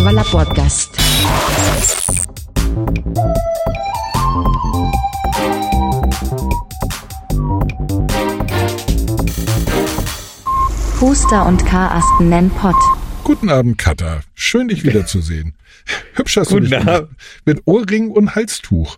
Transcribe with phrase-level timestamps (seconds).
[0.00, 0.96] La Podcast.
[10.98, 12.74] Huster und Karasten nennen Pott.
[13.22, 14.22] Guten Abend, Katha.
[14.34, 15.54] Schön, dich wiederzusehen.
[16.14, 17.08] Hübsch hast du dich gemacht.
[17.44, 18.96] Mit Ohrring und Halstuch.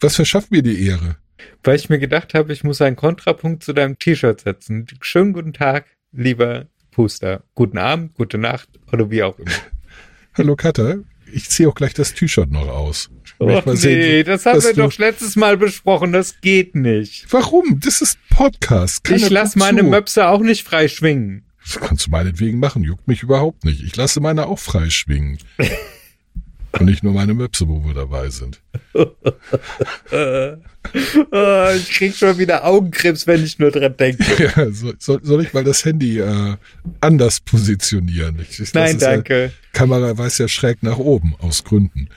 [0.00, 1.16] Was verschafft mir die Ehre?
[1.64, 4.86] Weil ich mir gedacht habe, ich muss einen Kontrapunkt zu deinem T-Shirt setzen.
[5.00, 6.66] Schönen guten Tag, lieber
[6.96, 7.42] Puster.
[7.54, 9.50] Guten Abend, gute Nacht oder wie auch immer.
[10.34, 10.94] Hallo, Katha.
[11.30, 13.10] Ich ziehe auch gleich das T-Shirt noch aus.
[13.38, 16.12] Och nee, sehen, das haben wir doch letztes Mal besprochen.
[16.12, 17.26] Das geht nicht.
[17.30, 17.80] Warum?
[17.80, 19.04] Das ist Podcast.
[19.04, 19.88] Keiner ich lasse meine zu.
[19.88, 21.44] Möpse auch nicht frei schwingen.
[21.62, 22.82] Das kannst du meinetwegen machen.
[22.82, 23.82] Juckt mich überhaupt nicht.
[23.82, 25.36] Ich lasse meine auch frei schwingen.
[26.78, 28.60] Und nicht nur meine Möpse, wo wir dabei sind.
[31.32, 34.24] Oh, ich krieg schon wieder Augenkrebs, wenn ich nur dran denke.
[34.56, 36.56] Ja, soll, soll, ich mal das Handy äh,
[37.00, 38.38] anders positionieren?
[38.40, 39.52] Ich, ich, Nein, ist ja- danke.
[39.72, 42.08] Kamera weiß ja schräg nach oben, aus Gründen.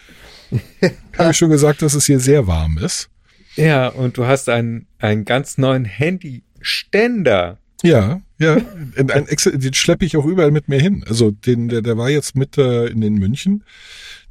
[1.17, 3.09] Habe ich schon gesagt, dass es hier sehr warm ist?
[3.55, 7.57] Ja, und du hast einen, einen ganz neuen Handyständer.
[7.83, 8.57] Ja, ja.
[8.95, 11.03] In ein Excel, den schleppe ich auch überall mit mir hin.
[11.07, 13.63] Also den, der, der war jetzt mit äh, in den München.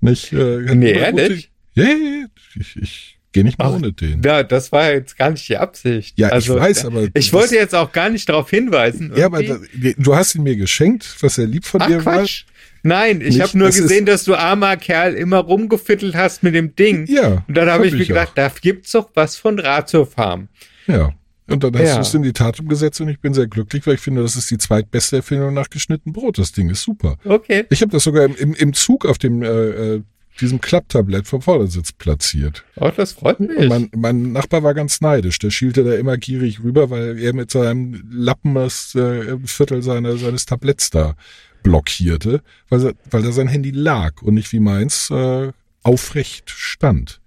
[0.01, 1.51] Nicht, äh, Nee, ehrlich?
[1.75, 2.27] Ja, ja, ja.
[2.59, 4.23] Ich, ich gehe nicht mehr Ach, ohne den.
[4.23, 6.19] Ja, das war jetzt gar nicht die Absicht.
[6.19, 9.13] Ja, ich also, weiß, aber Ich wollte jetzt auch gar nicht darauf hinweisen.
[9.17, 9.59] Ja, aber da,
[9.97, 12.19] du hast ihn mir geschenkt, was sehr lieb von Ach dir war.
[12.19, 12.45] Quatsch.
[12.83, 16.77] Nein, ich habe nur das gesehen, dass du armer Kerl immer rumgefittelt hast mit dem
[16.77, 17.07] Ding.
[17.07, 20.05] Ja, Und dann habe hab ich mir ich gedacht, da gibt's doch was von Ratio
[20.05, 20.49] Farm.
[20.87, 21.12] Ja.
[21.49, 21.95] Und dann hast Ja.
[21.97, 24.37] du es in die Tat umgesetzt und ich bin sehr glücklich, weil ich finde, das
[24.37, 26.39] ist die zweitbeste Erfindung nach geschnitten Brot.
[26.39, 27.17] Das Ding ist super.
[27.25, 27.65] Okay.
[27.71, 30.03] Ich habe das sogar im, im, im Zug auf dem äh, äh,
[30.41, 32.65] diesem Klapptablett vom Vordersitz platziert.
[32.77, 33.57] Oh, das freut mich.
[33.57, 35.39] Und mein, mein Nachbar war ganz neidisch.
[35.41, 40.17] Der schielte da immer gierig rüber, weil er mit seinem Lappen das äh, Viertel seiner,
[40.17, 41.17] seines Tabletts da
[41.65, 45.51] blockierte, weil, weil da sein Handy lag und nicht wie meins äh,
[45.83, 47.21] aufrecht stand.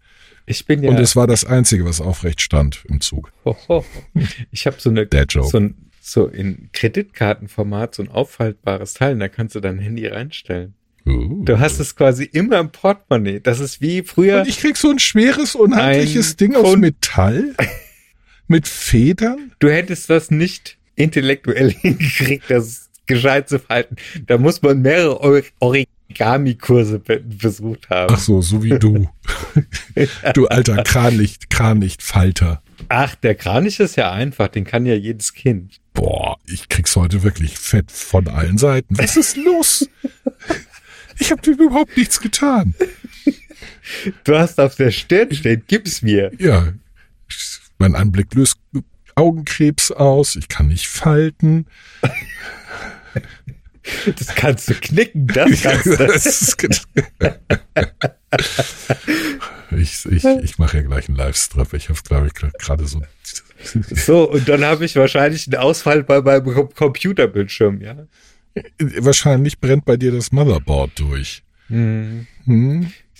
[0.45, 0.89] Ich bin ja.
[0.89, 3.31] Und es war das Einzige, was aufrecht stand im Zug.
[4.51, 9.27] Ich habe so eine so, ein, so in Kreditkartenformat so ein auffaltbares Teil, und da
[9.27, 10.73] kannst du dein Handy reinstellen.
[11.05, 11.43] Uh.
[11.43, 13.39] Du hast es quasi immer im Portemonnaie.
[13.39, 14.41] Das ist wie früher.
[14.41, 17.55] Und ich krieg so ein schweres, unhandliches Ding aus Metall
[18.47, 19.53] mit Federn.
[19.59, 23.95] Du hättest das nicht intellektuell hingekriegt, das gescheit zu falten.
[24.27, 25.19] Da muss man mehrere
[25.59, 28.13] Or- Origami-Kurse be besucht haben.
[28.13, 29.09] Ach so, so wie du.
[30.33, 32.61] du alter Kranlicht, Kranlichtfalter.
[32.89, 35.79] Ach, der Kranich ist ja einfach, den kann ja jedes Kind.
[35.93, 38.97] Boah, ich krieg's heute wirklich fett von allen Seiten.
[38.97, 39.87] Was ist los?
[41.19, 42.73] Ich habe dir überhaupt nichts getan.
[44.23, 46.31] Du hast auf der Stirn stehen, gib's mir.
[46.39, 46.73] Ja,
[47.77, 48.57] mein Anblick löst
[49.15, 50.35] Augenkrebs aus.
[50.35, 51.67] Ich kann nicht falten.
[54.17, 55.95] Das kannst du knicken, das kannst du.
[55.97, 56.81] Das get-
[59.71, 61.73] ich ich, ich mache ja gleich einen Live-Strip.
[61.73, 63.01] Ich habe glaube ich gerade so.
[63.63, 68.07] So, und dann habe ich wahrscheinlich einen Ausfall bei meinem Com- Computerbildschirm, ja.
[68.79, 71.43] Wahrscheinlich brennt bei dir das Motherboard durch.
[71.67, 72.27] Hm?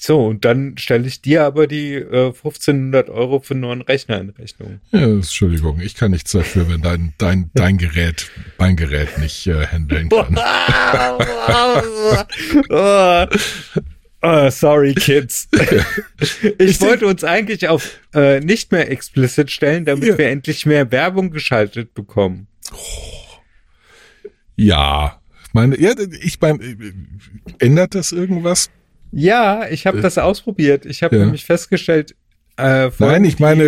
[0.04, 4.20] So, und dann stelle ich dir aber die äh, 1500 Euro für einen neuen Rechner
[4.20, 4.82] in Rechnung.
[4.92, 9.68] Ja, Entschuldigung, ich kann nichts dafür, wenn dein, dein, dein Gerät, mein Gerät nicht äh,
[9.68, 10.36] handeln kann.
[12.72, 13.26] oh,
[14.24, 15.48] oh, sorry, Kids.
[16.58, 20.18] Ich wollte uns eigentlich auf äh, nicht mehr explicit stellen, damit Ja.
[20.18, 22.48] wir endlich mehr Werbung geschaltet bekommen.
[24.56, 25.22] Ja,
[25.54, 26.60] meine, ja, ich meine,
[27.60, 28.72] ändert das irgendwas?
[29.12, 30.86] Ja, ich habe das ausprobiert.
[30.86, 31.26] Ich habe Ja.
[31.26, 32.16] nämlich festgestellt,
[32.58, 33.64] äh, Nein, Folgen, ich meine,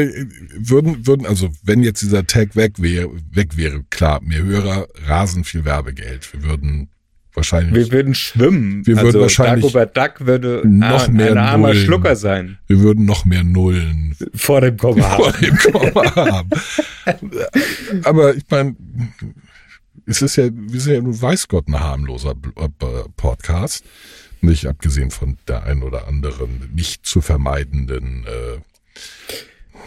[0.55, 5.43] würden, würden, also wenn jetzt dieser Tag weg wäre, weg wäre, klar, mehr Hörer rasen
[5.43, 6.31] viel Werbegeld.
[6.33, 6.89] Wir würden
[7.33, 8.85] wahrscheinlich, wir würden schwimmen.
[8.85, 11.85] Wir würden also wahrscheinlich Dagobert Duck würde noch ein, mehr ein armer Nullen.
[11.85, 15.09] Schlucker sein wir würden noch mehr Nullen vor dem Komma.
[15.15, 16.49] vor dem Komma haben.
[18.03, 18.75] Aber ich meine,
[20.05, 22.69] es ist ja, wir sind ja nun weiß Gott ein harmloser äh,
[23.15, 23.83] Podcast.
[24.43, 28.59] Nicht abgesehen von der ein oder anderen nicht zu vermeidenden äh,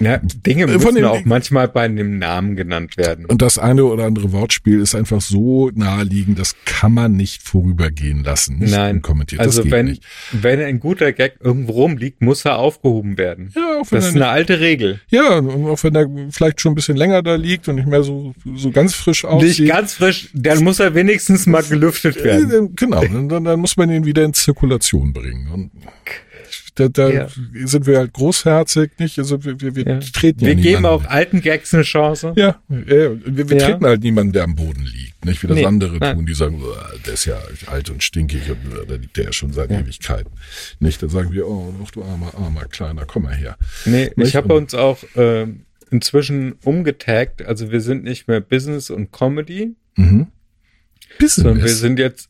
[0.00, 3.24] Ja, Dinge Äh, müssen dem- auch manchmal bei einem Namen genannt werden.
[3.26, 8.22] Und das eine oder andere Wortspiel ist einfach so naheliegend, das kann man nicht vorübergehen
[8.22, 8.58] lassen.
[8.58, 9.40] Nicht Nein, unkommentiert.
[9.40, 10.02] also wenn, nicht.
[10.32, 13.52] wenn ein guter Gag irgendwo rumliegt, muss er aufgehoben werden.
[13.56, 15.00] Ja, auch wenn Das ist eine alte Regel.
[15.08, 18.02] Ja, und auch wenn er vielleicht schon ein bisschen länger da liegt und nicht mehr
[18.02, 19.60] so, so ganz frisch aussieht.
[19.60, 22.50] Nicht ganz frisch, dann muss er wenigstens mal gelüftet werden.
[22.50, 25.48] Äh, Genau, dann, dann, dann muss man ihn wieder in Zirkulation bringen.
[25.52, 25.70] Und
[26.76, 27.28] Da, da Ja.
[27.64, 29.18] sind wir halt großherzig, nicht?
[29.18, 29.98] Also wir, wir, wir Ja.
[29.98, 30.86] treten ja Wir geben niemanden.
[31.06, 32.34] auch alten Gags eine Chance.
[32.36, 33.66] Ja, äh, wir, wir Ja.
[33.66, 36.16] treten halt niemanden, der am Boden liegt, nicht wie das Nee, andere nein.
[36.16, 39.24] tun, die sagen, "Uah, der ist ja alt und stinkig und äh, da liegt der
[39.24, 40.30] ja schon seit Ewigkeiten.
[40.78, 43.56] Nicht, dann sagen wir, oh, doch, du armer, armer Kleiner, komm mal her.
[43.86, 44.28] Nee, Nicht?
[44.28, 47.40] ich habe uns auch ähm, inzwischen umgetaggt.
[47.46, 50.26] Also wir sind nicht mehr Business und Comedy, Mhm.
[51.20, 51.80] sondern wir Business.
[51.80, 52.28] sind jetzt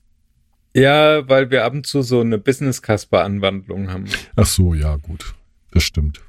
[0.81, 4.05] ja, weil wir ab und zu so eine Business-Casper-Anwandlung haben.
[4.37, 5.35] Ach so, ja, gut.
[5.73, 6.21] Das stimmt.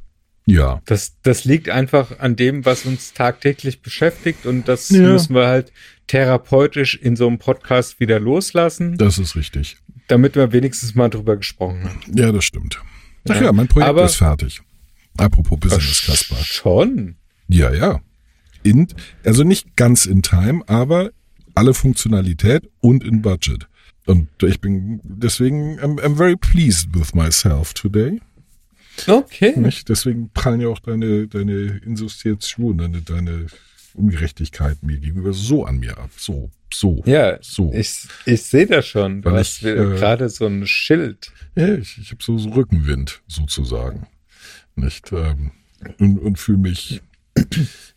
[0.46, 0.82] Ja.
[0.86, 5.02] Das, das liegt einfach an dem, was uns tagtäglich beschäftigt und das Ja.
[5.02, 5.72] müssen wir halt
[6.08, 9.78] therapeutisch in so einem Podcast wieder loslassen, Das ist richtig.
[10.08, 12.00] damit wir wenigstens mal drüber gesprochen haben.
[12.16, 12.80] Ja, das stimmt.
[13.28, 13.52] Ach ja, Ja.
[13.52, 14.62] mein Projekt Aber- ist fertig.
[15.18, 16.36] Apropos Business, Ach, Kasper.
[16.38, 17.16] Schon.
[17.50, 18.00] Ja, ja.
[18.64, 18.88] In,
[19.26, 21.12] also nicht ganz in Time, aber
[21.56, 23.68] alle Funktionalität und in Budget.
[24.08, 28.20] Und ich bin deswegen, I'm, I'm very pleased with myself today.
[29.06, 29.54] Okay.
[29.60, 29.90] Nicht?
[29.90, 33.48] Deswegen prallen ja auch deine, deine Insustiation, deine, deine
[33.94, 36.10] Ungerechtigkeit mir gegenüber so an mir ab.
[36.18, 37.04] So, so.
[37.06, 37.72] Ja, So.
[37.74, 39.22] ich, ich sehe das schon.
[39.22, 41.32] Du Weil hast äh, gerade so ein Schild.
[41.56, 44.08] Ja, ich, ich habe so, so Rückenwind sozusagen.
[44.76, 45.12] Nicht?
[45.12, 45.52] Ähm,
[46.00, 47.02] und und fühle mich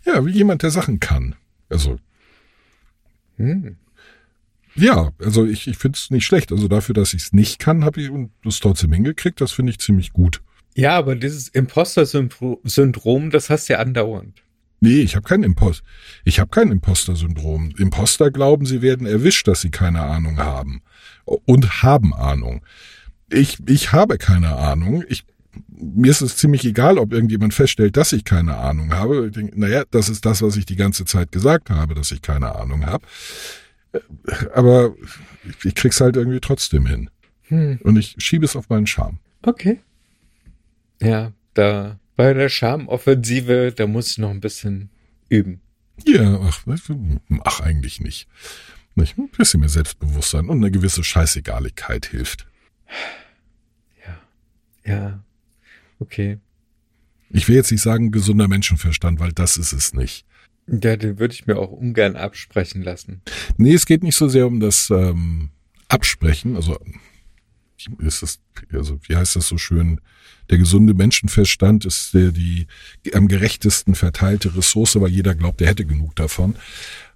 [0.04, 1.34] ja wie jemand, der Sachen kann.
[1.68, 1.98] Also
[3.36, 3.76] Hm.
[4.80, 6.52] Ja, also ich, ich finde es nicht schlecht.
[6.52, 9.40] Also dafür, dass ich es nicht kann, habe ich und das trotzdem hingekriegt.
[9.40, 10.42] Das finde ich ziemlich gut.
[10.74, 14.42] Ja, aber dieses Imposter-Syndrom, das hast du ja andauernd.
[14.80, 15.82] Nee, ich habe kein Impost.
[16.24, 17.74] Ich habe kein Imposter-Syndrom.
[17.76, 20.82] Imposter glauben, sie werden erwischt, dass sie keine Ahnung haben
[21.24, 22.64] und haben Ahnung.
[23.30, 25.04] Ich ich habe keine Ahnung.
[25.08, 25.24] Ich
[25.76, 29.26] mir ist es ziemlich egal, ob irgendjemand feststellt, dass ich keine Ahnung habe.
[29.26, 32.22] Ich denke, naja, das ist das, was ich die ganze Zeit gesagt habe, dass ich
[32.22, 33.04] keine Ahnung habe.
[34.54, 34.94] Aber
[35.44, 37.10] ich, ich krieg's halt irgendwie trotzdem hin.
[37.44, 37.80] Hm.
[37.82, 39.18] Und ich schiebe es auf meinen Charme.
[39.42, 39.80] Okay.
[41.00, 44.90] Ja, da bei der Charmoffensive, da muss ich noch ein bisschen
[45.28, 45.60] üben.
[46.06, 46.64] Ja, ach,
[47.44, 48.28] ach eigentlich nicht.
[48.94, 49.18] nicht.
[49.18, 52.46] Ein bisschen mehr Selbstbewusstsein und eine gewisse Scheißegaligkeit hilft.
[54.84, 55.22] Ja.
[55.98, 56.38] Okay.
[57.30, 60.26] Ich will jetzt nicht sagen gesunder Menschenverstand, weil das ist es nicht.
[60.70, 63.22] Ja, den würde ich mir auch ungern absprechen lassen.
[63.56, 65.50] Nee, es geht nicht so sehr um das ähm,
[65.88, 66.54] Absprechen.
[66.56, 66.78] Also
[67.98, 68.40] ist das,
[68.72, 70.00] also wie heißt das so schön?
[70.50, 72.66] Der gesunde Menschenverstand ist der die
[73.14, 76.56] am gerechtesten verteilte Ressource, weil jeder glaubt, er hätte genug davon.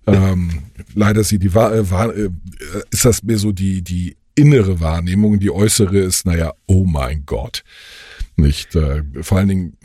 [0.06, 0.50] Ähm,
[0.94, 2.30] leider sieht die Wahr, äh, äh,
[2.90, 7.62] ist das mehr so die die innere Wahrnehmung, die äußere ist, naja, oh mein Gott,
[8.36, 8.74] nicht.
[8.74, 9.76] Äh, vor allen Dingen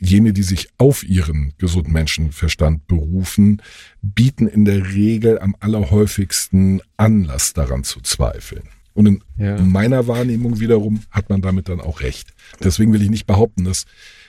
[0.00, 3.62] jene, die sich auf ihren gesunden Menschenverstand berufen,
[4.02, 8.64] bieten in der Regel am allerhäufigsten Anlass daran zu zweifeln.
[8.94, 9.58] Und in Ja.
[9.60, 12.32] meiner Wahrnehmung wiederum hat man damit dann auch recht.
[12.62, 13.84] Deswegen will ich nicht behaupten, dass,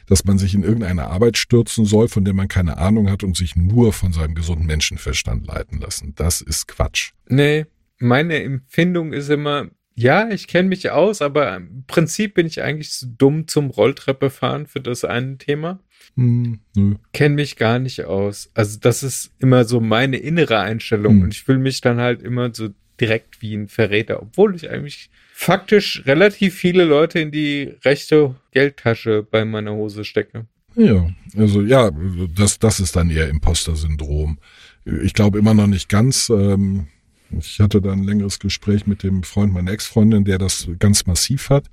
[0.08, 3.38] dass man sich in irgendeine Arbeit stürzen soll, von der man keine Ahnung hat und
[3.38, 6.14] sich nur von seinem gesunden Menschenverstand leiten lassen.
[6.18, 7.12] Das ist Quatsch.
[7.30, 7.66] Nee,
[8.00, 9.68] meine Empfindung ist immer,
[9.98, 14.30] ja, ich kenne mich aus, aber im Prinzip bin ich eigentlich zu dumm zum Rolltreppe
[14.30, 15.80] fahren für das eine Thema.
[16.16, 16.96] Hm, nö.
[17.14, 18.50] Kenne mich gar nicht aus.
[18.54, 21.22] Also das ist immer so meine innere Einstellung Hm.
[21.24, 22.70] und ich fühle mich dann halt immer so
[23.02, 29.26] direkt wie ein Verräter, obwohl ich eigentlich faktisch relativ viele Leute in die rechte Geldtasche
[29.30, 30.46] bei meiner Hose stecke.
[30.76, 31.92] Ja, also ja,
[32.36, 34.38] das, das ist dann eher Imposter-Syndrom.
[34.86, 36.30] Ich glaube immer noch nicht ganz.
[36.30, 36.88] Ähm,
[37.32, 41.50] ich hatte da ein längeres Gespräch mit dem Freund meiner Ex-Freundin, der das ganz massiv
[41.50, 41.66] hat.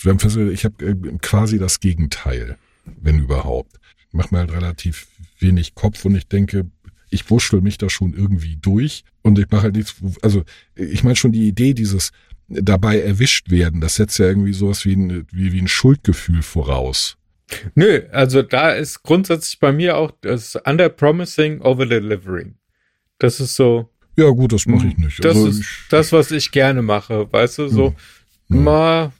[0.00, 3.76] Wir haben festgestellt, ich habe äh, quasi das Gegenteil, wenn überhaupt.
[4.08, 5.06] Ich mache mir halt relativ
[5.38, 6.70] wenig Kopf und ich denke,
[7.10, 9.96] ich wurschtel mich da schon irgendwie durch und ich mache halt nichts.
[10.22, 10.44] Also
[10.74, 12.12] ich meine schon die Idee dieses
[12.48, 17.16] dabei erwischt werden, das setzt ja irgendwie sowas wie ein, wie, wie ein Schuldgefühl voraus.
[17.74, 22.56] Nö, also da ist grundsätzlich bei mir auch das Underpromising, Overdelivering.
[23.18, 23.88] Das ist so,
[24.20, 25.24] Ja gut, das mache ich nicht.
[25.24, 27.94] Das also ist ich, das, was ich gerne mache, weißt du, so,
[28.48, 28.56] Ja.
[28.56, 29.12] ma,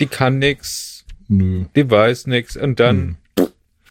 [0.00, 1.64] die kann nix, nö.
[1.74, 3.16] die weiß nix und dann,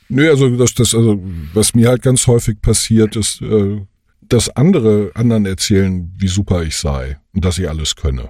[0.10, 1.22] Nö, also das, das, also
[1.54, 3.82] was mir halt ganz häufig passiert, ist, äh,
[4.22, 8.30] dass andere anderen erzählen, wie super ich sei und dass ich alles könne.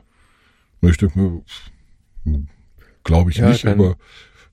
[0.82, 1.44] Und ich denke mir,
[3.04, 3.98] glaube ich Ja, nicht, aber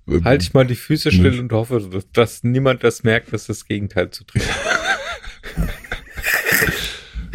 [0.08, 1.40] äh, halte ich mal die Füße still Nö.
[1.40, 4.24] und hoffe, dass, dass niemand das merkt, dass das Gegenteil zu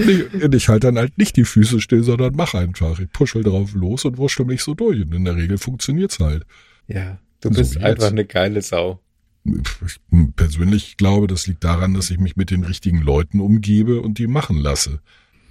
[0.04, 0.54] treten.
[0.54, 3.00] ich, halte dann halt nicht die Füße still, sondern mach einfach.
[3.00, 5.02] Ich puschel drauf los und wurschtel mich so durch.
[5.02, 6.46] Und in der Regel funktioniert's halt.
[6.88, 8.12] Ja, du So bist wie einfach jetzt.
[8.12, 9.00] eine geile Sau.
[9.46, 10.00] Ich
[10.36, 14.28] persönlich glaube, das liegt daran, dass ich mich mit den richtigen Leuten umgebe und die
[14.28, 15.00] machen lasse.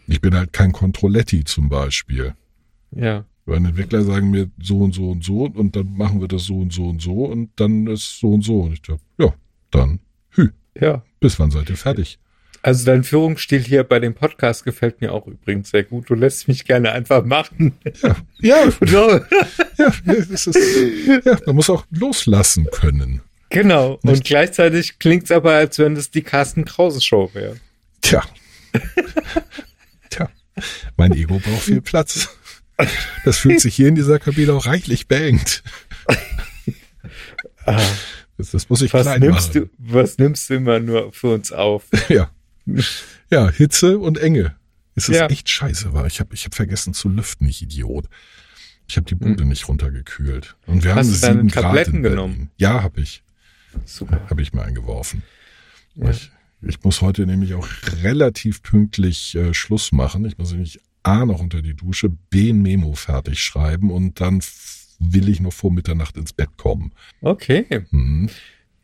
[0.07, 2.35] Ich bin halt kein Controletti zum Beispiel.
[2.91, 3.25] Ja.
[3.47, 6.59] Ein Entwickler sagen mir so und so und so und dann machen wir das so
[6.61, 8.61] und so und so und dann ist so und so.
[8.61, 9.33] Und ich dachte, ja,
[9.71, 10.01] dann
[10.31, 10.51] hü.
[10.79, 11.03] Ja.
[11.19, 12.19] Bis wann seid ihr fertig?
[12.63, 16.11] Also dein Führungsstil hier bei dem Podcast gefällt mir auch übrigens sehr gut.
[16.11, 17.79] Du lässt mich gerne einfach machen.
[18.03, 19.21] Ja, ja, So.
[19.79, 20.59] ja, es ist,
[21.25, 23.23] ja man muss auch loslassen können.
[23.51, 23.95] Genau.
[24.03, 24.25] Und Nicht?
[24.25, 27.57] gleichzeitig klingt's aber, als wenn es die Carsten Krause Show wäre.
[28.03, 28.23] Tja.
[30.11, 30.29] Tja,
[30.97, 32.29] mein Ego braucht viel Platz.
[33.25, 35.63] Das fühlt sich hier in dieser Kabine auch reichlich beengt.
[38.37, 39.71] Das, das muss ich Was klein nimmst machen.
[39.79, 41.85] du, was nimmst du immer nur für uns auf?
[42.09, 42.31] Ja.
[43.31, 44.55] Ja, Hitze und Enge.
[44.95, 45.27] Es ist Ja.
[45.27, 46.07] echt scheiße, war.
[46.07, 48.07] Ich habe ich hab vergessen zu lüften, ich Idiot.
[48.89, 50.57] Ich habe die Bude nicht runtergekühlt.
[50.67, 50.99] Und wir Hm.
[50.99, 52.17] Hast haben du deine sieben Grad Tabletten in Berlin.
[52.17, 52.51] genommen?
[52.57, 53.23] Ja, habe ich.
[53.85, 54.27] Super.
[54.31, 55.23] Habe ich mir eingeworfen.
[55.95, 56.09] Ja.
[56.11, 56.31] Ich,
[56.63, 57.69] ich muss heute nämlich auch
[58.03, 60.25] relativ pünktlich äh, Schluss machen.
[60.25, 64.41] Ich muss nämlich A noch unter die Dusche, B ein Memo fertig schreiben und dann
[64.99, 66.93] will ich noch vor Mitternacht ins Bett kommen.
[67.21, 67.85] Okay.
[67.91, 68.31] Mhm.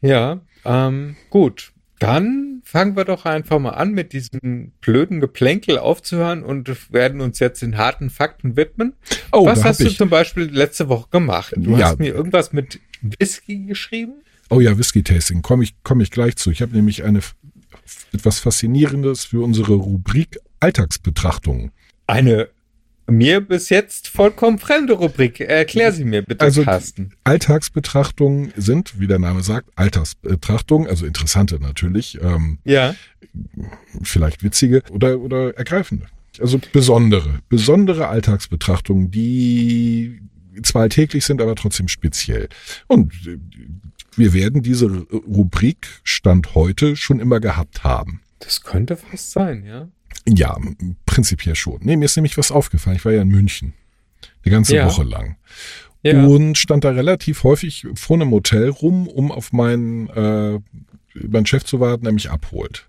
[0.02, 1.72] Ja, ähm, gut.
[1.98, 7.38] Dann fangen wir doch einfach mal an, mit diesem blöden Geplänkel aufzuhören und werden uns
[7.38, 8.94] jetzt den harten Fakten widmen.
[9.32, 9.96] Oh, Was hast du ich.
[9.96, 11.52] zum Beispiel letzte Woche gemacht?
[11.56, 11.90] Du Ja.
[11.90, 14.14] hast mir irgendwas mit Whisky geschrieben?
[14.50, 16.50] Oh ja, Whisky-Tasting, komme ich, komm ich gleich zu.
[16.50, 17.20] Ich habe nämlich eine
[18.12, 21.70] etwas Faszinierendes für unsere Rubrik Alltagsbetrachtungen.
[22.06, 22.48] Eine
[23.06, 25.40] mir bis jetzt vollkommen fremde Rubrik.
[25.40, 27.12] Erklär sie mir bitte, Also- Carsten.
[27.24, 32.94] Alltagsbetrachtungen sind, wie der Name sagt, Alltagsbetrachtungen, also interessante natürlich, ähm, Ja.
[34.02, 36.06] vielleicht witzige oder, oder ergreifende.
[36.40, 40.20] Also besondere, besondere Alltagsbetrachtungen, die
[40.62, 42.48] zwar alltäglich sind, aber trotzdem speziell.
[42.86, 43.38] Und äh,
[44.16, 48.20] wir werden diese Rubrik Stand heute schon immer gehabt haben.
[48.40, 49.88] Das könnte fast sein, ja.
[50.26, 50.56] Ja,
[51.06, 51.80] prinzipiell schon.
[51.82, 52.96] Nee, mir ist nämlich was aufgefallen.
[52.96, 53.74] Ich war ja in München.
[54.42, 54.86] Eine ganze Ja.
[54.86, 55.36] Woche lang.
[56.02, 56.24] Ja.
[56.24, 60.60] Und stand da relativ häufig vor einem Hotel rum, um auf meinen, äh,
[61.14, 62.88] meinen Chef zu warten, der mich abholt.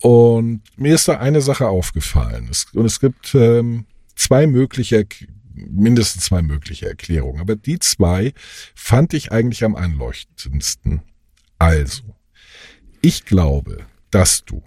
[0.00, 2.48] Und mir ist da eine Sache aufgefallen.
[2.50, 5.06] Es, und es gibt ähm, zwei mögliche,
[5.54, 7.40] mindestens zwei mögliche Erklärungen.
[7.40, 8.32] Aber die zwei
[8.74, 11.02] fand ich eigentlich am einleuchtendsten.
[11.58, 12.04] Also,
[13.02, 13.78] ich glaube,
[14.10, 14.62] dass du,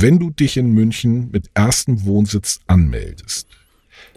[0.00, 3.48] wenn du dich in München mit erstem Wohnsitz anmeldest,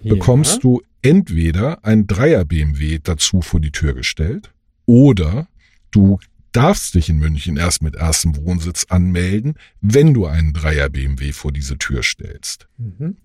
[0.04, 0.60] bekommst ja.
[0.60, 4.52] du entweder ein Dreier BMW dazu vor die Tür gestellt
[4.86, 5.48] oder
[5.92, 6.20] du
[6.52, 11.52] darfst dich in München erst mit erstem Wohnsitz anmelden, wenn du einen Dreier BMW vor
[11.52, 12.68] diese Tür stellst.
[12.78, 13.18] Mhm.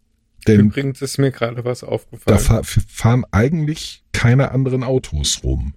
[0.47, 2.39] Denn Übrigens ist mir gerade was da aufgefallen.
[2.39, 5.75] fahr, fahren eigentlich keine anderen Autos rum.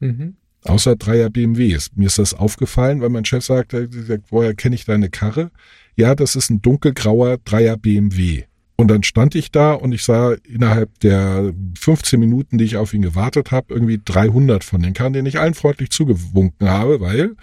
[0.00, 0.36] Mhm.
[0.64, 1.90] Außer Dreier BMWs.
[1.94, 5.50] Mir ist das aufgefallen, weil mein Chef sagte, er sagt, woher kenne ich deine Karre?
[5.98, 8.44] Ja, das ist ein dunkelgrauer Dreier BMW.
[8.76, 12.94] Und dann stand ich da und ich sah innerhalb der 15 Minuten, die ich auf
[12.94, 17.34] ihn gewartet habe, irgendwie 300 von den Karren, denen ich allen freundlich zugewunken habe, weil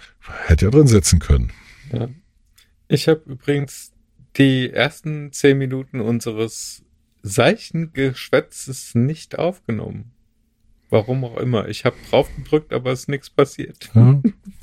[0.46, 1.52] hätte ja drin sitzen können.
[1.92, 2.08] Ja.
[2.88, 3.92] Ich habe übrigens
[4.38, 6.82] die ersten zehn Minuten unseres
[7.22, 10.12] seichten Geschwätzes nicht aufgenommen.
[10.88, 11.68] Warum auch immer.
[11.68, 13.90] Ich habe drauf gedrückt, aber es ist nichts passiert.
[13.94, 14.22] Ja.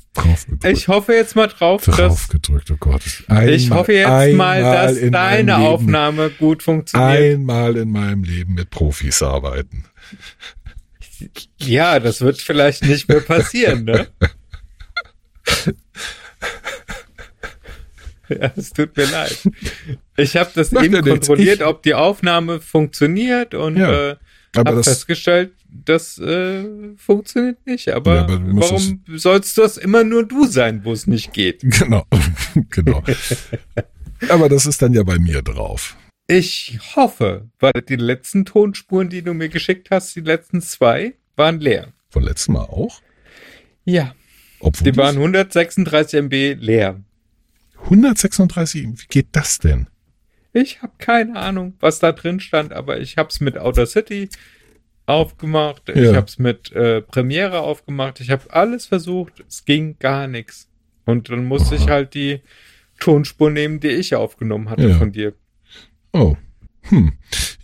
[0.64, 3.02] Ich hoffe jetzt mal drauf, dass gedrückt, oh Gott.
[3.28, 7.10] Einmal, ich hoffe jetzt mal, dass deine Aufnahme gut funktioniert.
[7.34, 9.84] Einmal in meinem Leben mit Profis arbeiten.
[11.58, 14.06] Ja, das wird vielleicht nicht mehr passieren, ne?
[18.28, 19.36] Ja, es tut mir leid.
[20.16, 21.10] Ich habe das Macht eben nichts.
[21.10, 24.16] kontrolliert, Ich- ob die Aufnahme funktioniert und Ja, äh,
[24.56, 26.64] aber habe das- festgestellt, das äh,
[26.96, 27.88] funktioniert nicht.
[27.90, 31.60] Aber, Ja, aber du warum sollst das immer nur du sein, wo es nicht geht?
[31.64, 32.04] Genau,
[32.70, 33.02] genau.
[34.28, 35.96] Aber das ist dann ja bei mir drauf.
[36.26, 41.60] Ich hoffe, weil die letzten Tonspuren, die du mir geschickt hast, die letzten zwei, waren
[41.60, 41.92] leer.
[42.10, 43.00] Von letztem Mal auch?
[43.84, 44.14] Ja,
[44.60, 47.00] Obwohl die waren das- 136 MB leer.
[47.90, 49.88] 136, wie geht das denn?
[50.54, 54.28] Ich habe keine Ahnung, was da drin stand, aber ich habe es mit Outer City
[55.04, 55.88] aufgemacht.
[55.90, 56.14] Ich Ja.
[56.14, 58.20] habe es mit äh, Premiere aufgemacht.
[58.20, 59.44] Ich habe alles versucht.
[59.46, 60.68] Es ging gar nichts.
[61.04, 62.40] Und dann musste ich halt die
[63.00, 64.96] Tonspur nehmen, die ich aufgenommen hatte Ja.
[64.96, 65.34] von dir.
[66.12, 66.36] Oh,
[66.84, 67.12] hm.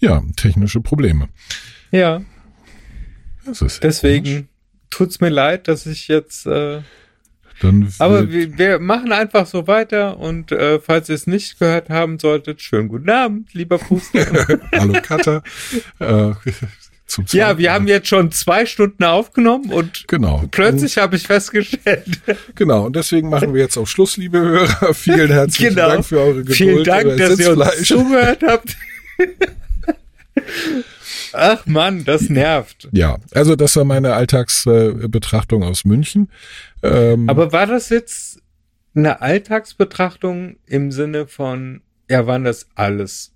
[0.00, 1.28] Ja, technische Probleme.
[1.92, 2.22] Ja,
[3.46, 3.80] Das ist ja komisch.
[3.80, 4.48] deswegen
[4.90, 6.46] tut's mir leid, dass ich jetzt.
[6.46, 6.82] Äh,
[7.60, 11.90] Dann aber wir, wir machen einfach so weiter und äh, falls ihr es nicht gehört
[11.90, 14.60] haben solltet, schönen guten Abend, lieber Fußball.
[14.74, 15.42] Hallo Cutter.
[15.98, 16.32] äh,
[17.32, 20.44] ja, wir haben jetzt schon zwei Stunden aufgenommen und Genau.
[20.50, 22.06] plötzlich habe ich festgestellt.
[22.54, 24.94] Genau, und deswegen machen wir jetzt auch Schluss, liebe Hörer.
[24.94, 25.88] Vielen herzlichen Genau.
[25.88, 26.56] Dank für eure Geduld.
[26.56, 28.76] Vielen Dank, euer dass ihr uns zugehört habt.
[31.32, 32.88] Ach Mann, das nervt.
[32.92, 36.28] Ja, also das war meine Alltagsbetrachtung aus München.
[36.82, 38.40] Ähm, Aber war das jetzt
[38.94, 43.32] eine Alltagsbetrachtung im Sinne von, ja, waren das alles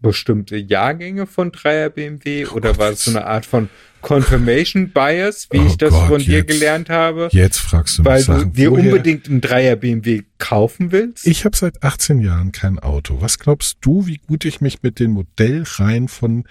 [0.00, 3.70] bestimmte Jahrgänge von Dreier BMW Oh oder Gott, war es so eine Art von
[4.02, 8.02] Confirmation Bias, wie Oh ich das Gott, von dir jetzt- gelernt habe, jetzt fragst du
[8.02, 8.52] mich weil du Sachen.
[8.52, 11.26] dir Woher- unbedingt einen Dreier BMW kaufen willst?
[11.26, 13.22] Ich habe seit 18 Jahren kein Auto.
[13.22, 16.44] Was glaubst du, wie gut ich mich mit den Modellreihen von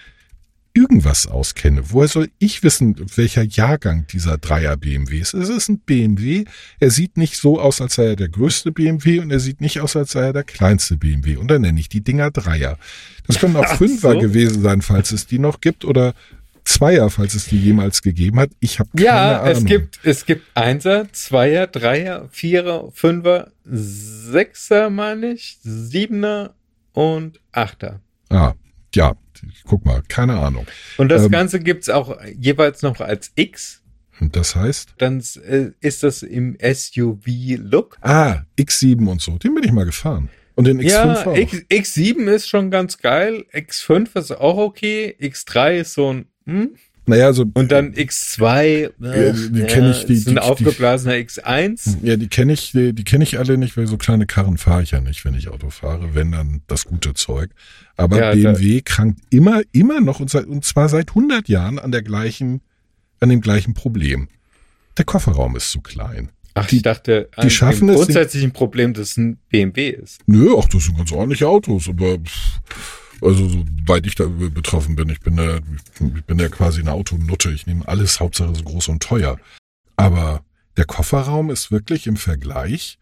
[0.74, 1.82] irgendwas auskenne?
[1.90, 5.32] Woher soll ich wissen, welcher Jahrgang dieser Dreier BMW ist?
[5.34, 6.44] Es ist ein BMW.
[6.80, 9.80] Er sieht nicht so aus, als sei er der größte BMW und er sieht nicht
[9.80, 11.36] aus, als sei er der kleinste BMW.
[11.36, 12.76] Und dann nenne ich die Dinger Dreier.
[13.26, 14.18] Das können auch Ach Fünfer so.
[14.18, 16.12] gewesen sein, falls es die noch gibt oder
[16.64, 18.50] Zweier, falls es die jemals gegeben hat.
[18.58, 19.52] Ich habe keine Ja, Ahnung.
[19.52, 26.54] es gibt, es gibt Einser, Zweier, Dreier, Vierer, Fünfer, Sechser, meine ich, Siebener
[26.92, 28.00] und Achter.
[28.30, 28.54] Ah,
[28.94, 29.14] ja,
[29.64, 30.66] guck mal, keine Ahnung.
[30.96, 31.30] Und das Ähm.
[31.30, 33.82] Ganze gibt's auch jeweils noch als X.
[34.20, 34.94] Und das heißt?
[34.98, 37.98] Dann äh, ist das im SUV-Look.
[38.00, 39.38] Ah, X7 und so.
[39.38, 40.30] Den bin ich mal gefahren.
[40.54, 41.36] Und den X5 Ja, auch.
[41.36, 43.44] X, X7 ist schon ganz geil.
[43.52, 45.16] X5 ist auch okay.
[45.20, 46.76] X3 ist so ein, hm?
[47.06, 47.44] Naja, so.
[47.54, 51.98] Und dann X2, Ja, die kenn ich, die- ist ein die- die- aufgeblasener X1.
[52.02, 54.82] Ja, die kenne ich, die, die kenne ich alle nicht, weil so kleine Karren fahre
[54.82, 57.50] ich ja nicht, wenn ich Auto fahre, wenn dann das gute Zeug.
[57.96, 61.92] Aber Ja, BMW krankt immer, immer noch und, seit, und zwar seit 100 Jahren an
[61.92, 62.60] der gleichen,
[63.20, 64.28] an dem gleichen Problem.
[64.98, 66.30] Der Kofferraum ist zu klein.
[66.56, 70.20] Ach, Die- ich dachte, die schaffen es- grundsätzlich ein Problem, dass es ein BMW ist.
[70.26, 72.60] Nö, ach, das sind ganz ordentliche Autos, aber pff,
[73.20, 77.50] also soweit ich da betroffen bin, ich bin da, ich bin ja quasi eine Autonutte.
[77.50, 79.38] Ich nehme alles, Hauptsache so groß und teuer.
[79.96, 80.44] Aber
[80.76, 82.98] der Kofferraum ist wirklich im Vergleich,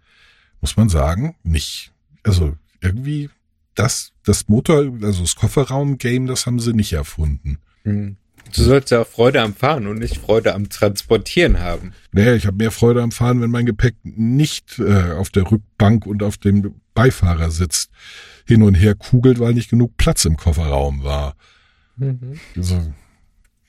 [0.61, 1.93] muss man sagen, nicht.
[2.23, 3.31] Also irgendwie
[3.75, 7.59] das, das Motor, also das Kofferraum-Game, das haben sie nicht erfunden.
[7.85, 8.17] Hm.
[8.55, 11.93] Du sollst ja auch Freude am Fahren und nicht Freude am Transportieren haben.
[12.11, 16.07] Naja, ich habe mehr Freude am Fahren, wenn mein Gepäck nicht äh, auf der Rückbank
[16.07, 17.89] und auf dem Beifahrersitz
[18.47, 21.37] hin und her kugelt, weil nicht genug Platz im Kofferraum war.
[22.57, 22.93] Also,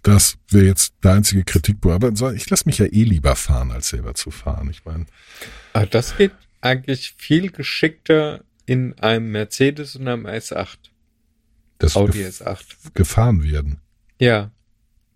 [0.01, 2.03] das wäre jetzt der einzige Kritikpunkt.
[2.03, 4.70] Aber ich lasse mich ja eh lieber fahren, als selber zu fahren.
[4.70, 5.05] Ich meine,
[5.74, 6.31] Aber das geht
[6.62, 10.77] eigentlich viel geschickter in einem Mercedes und einem S8.
[11.79, 12.94] das Audi gef S8.
[12.94, 13.79] gefahren werden.
[14.20, 14.51] Ja,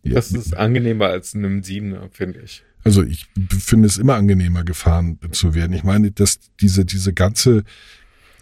[0.04, 2.64] Ja, das ist angenehmer als in einem 7er, finde ich.
[2.84, 3.28] Also ich
[3.60, 5.74] finde es immer angenehmer, gefahren zu werden.
[5.74, 7.64] Ich meine, dass diese, diese ganze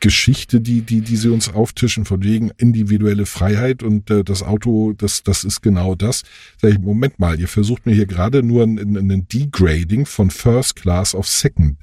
[0.05, 4.93] Geschichte, die, die, die sie uns auftischen, von wegen individuelle Freiheit und äh, das Auto,
[4.93, 6.21] das, das ist genau das.
[6.61, 10.75] Sag ich, Moment mal, ihr versucht mir hier gerade nur ein, ein, Degrading von First
[10.75, 11.79] Class auf Second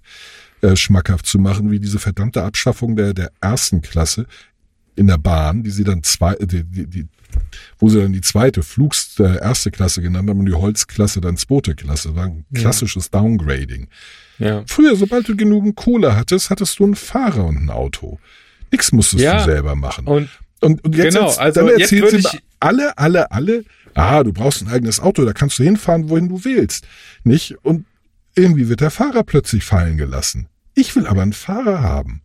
[0.60, 4.26] äh, schmackhaft zu machen, wie diese verdammte Abschaffung der, der ersten Klasse
[4.94, 7.08] in der Bahn, die sie dann zwei, äh, die, die, die,
[7.80, 11.36] wo sie dann die zweite Flugs äh, erste Klasse genannt haben und die Holzklasse dann
[11.36, 12.14] zweite Klasse.
[12.14, 12.60] War ein Ja.
[12.60, 13.88] klassisches Downgrading.
[14.38, 14.64] Ja.
[14.66, 18.18] Früher, sobald du genügend Kohle hattest, hattest du einen Fahrer und ein Auto.
[18.70, 19.38] Nix musstest Ja.
[19.38, 20.06] du selber machen.
[20.06, 20.28] Und
[20.60, 23.64] Und, und jetzt, Genau, also dann erzählt sie ich- alle, alle, alle,
[23.94, 26.86] ah, du brauchst ein eigenes Auto, da kannst du hinfahren, wohin du willst.
[27.24, 27.56] Nicht?
[27.64, 27.84] Und
[28.36, 30.46] irgendwie wird der Fahrer plötzlich fallen gelassen.
[30.74, 32.22] Ich will aber einen Fahrer haben.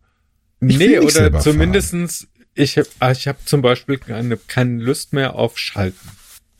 [0.60, 5.58] Ich nee, oder zumindestens ich habe ich hab zum Beispiel keine, keine Lust mehr auf
[5.58, 6.08] Schalten.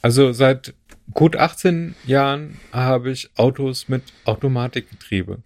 [0.02, 0.74] Also seit
[1.14, 5.38] gut 18 Jahren habe ich Autos mit Automatikgetriebe.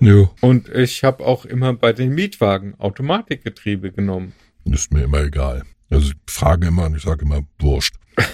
[0.00, 4.32] Ja, Und ich habe auch immer bei den Mietwagen Automatikgetriebe genommen.
[4.64, 5.62] ist mir immer egal.
[5.90, 7.94] Also ich frage immer und ich sage immer, wurscht.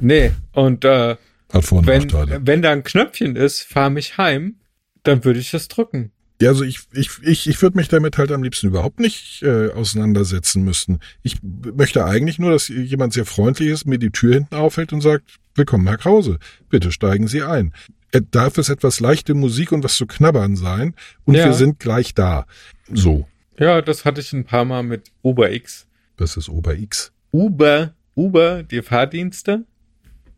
[0.00, 1.16] Nee, und äh,
[1.52, 4.60] wenn, wenn da ein Knöpfchen ist, fahr mich heim,
[5.02, 6.12] dann würde ich das drücken.
[6.40, 9.70] Ja, also ich, ich, ich, ich würde mich damit halt am liebsten überhaupt nicht äh,
[9.72, 11.00] auseinandersetzen müssen.
[11.22, 15.00] Ich möchte eigentlich nur, dass jemand sehr freundlich ist, mir die Tür hinten aufhält und
[15.00, 15.24] sagt,
[15.56, 17.72] willkommen Herr Krause, bitte steigen Sie ein.
[18.12, 21.46] Äh, Darf es etwas leichte Musik und was zu knabbern sein und Ja.
[21.46, 22.46] wir sind gleich da.
[22.92, 23.26] So,
[23.58, 25.88] Ja, das hatte ich ein paar Mal mit Uber X.
[26.16, 27.10] das ist Ober X.
[27.32, 29.64] Uber, Uber, die Fahrdienste.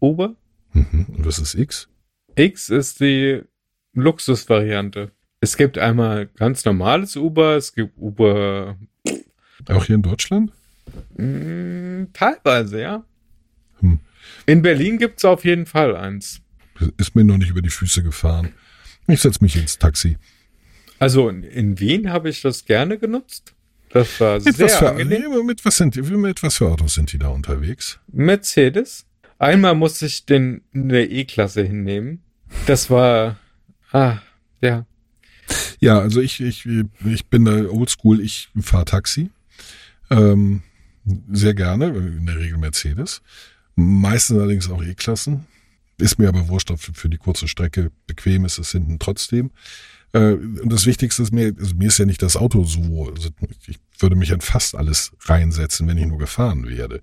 [0.01, 0.35] Uber.
[0.73, 1.07] Mhm.
[1.09, 1.89] Und was ist X?
[2.37, 3.43] X ist die
[3.93, 5.11] Luxusvariante.
[5.41, 8.77] Es gibt einmal ganz normales Uber, es gibt Uber
[9.69, 10.53] Auch hier in Deutschland?
[11.17, 13.05] mh, teilweise, ja.
[13.81, 14.01] Hm.
[14.47, 16.41] In Berlin gibt's auf jeden Fall eins.
[16.99, 18.53] Ist mir noch nicht über die Füße gefahren.
[19.07, 20.19] Ich setz mich ins Taxi.
[20.99, 23.55] Also in, in Wien habe ich das gerne genutzt.
[23.91, 25.25] Das war Mit was, sehr für, angenehm.
[25.31, 27.99] nee, mit, was sind, die- mit was für Autos sind die da unterwegs?
[28.09, 29.07] Mercedes.
[29.39, 32.23] Einmal musste ich den in der E-Klasse hinnehmen.
[32.67, 33.39] Das war,
[33.93, 34.19] ah,
[34.61, 34.85] ja.
[35.81, 36.67] Ja, also ich, ich,
[37.05, 39.31] ich bin da oldschool, ich fahre Taxi.
[40.11, 40.63] Ähm,
[41.33, 43.23] sehr gerne, in der Regel Mercedes.
[43.77, 45.47] Meistens allerdings auch E-Klassen.
[45.99, 49.51] Ist mir aber wurscht, ob für die kurze Strecke bequem ist es hinten trotzdem.
[50.13, 53.31] Äh, und das Wichtigste ist mir, also mir ist ja nicht das Auto so, also
[53.67, 57.01] ich würde mich an fast alles reinsetzen, wenn ich nur gefahren werde.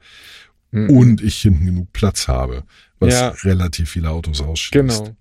[0.72, 0.90] Mhm.
[0.90, 2.64] Und ich hinten genug Platz habe,
[3.00, 3.30] was Ja.
[3.44, 4.72] relativ viele Autos ausschließt.
[4.74, 5.16] Genau.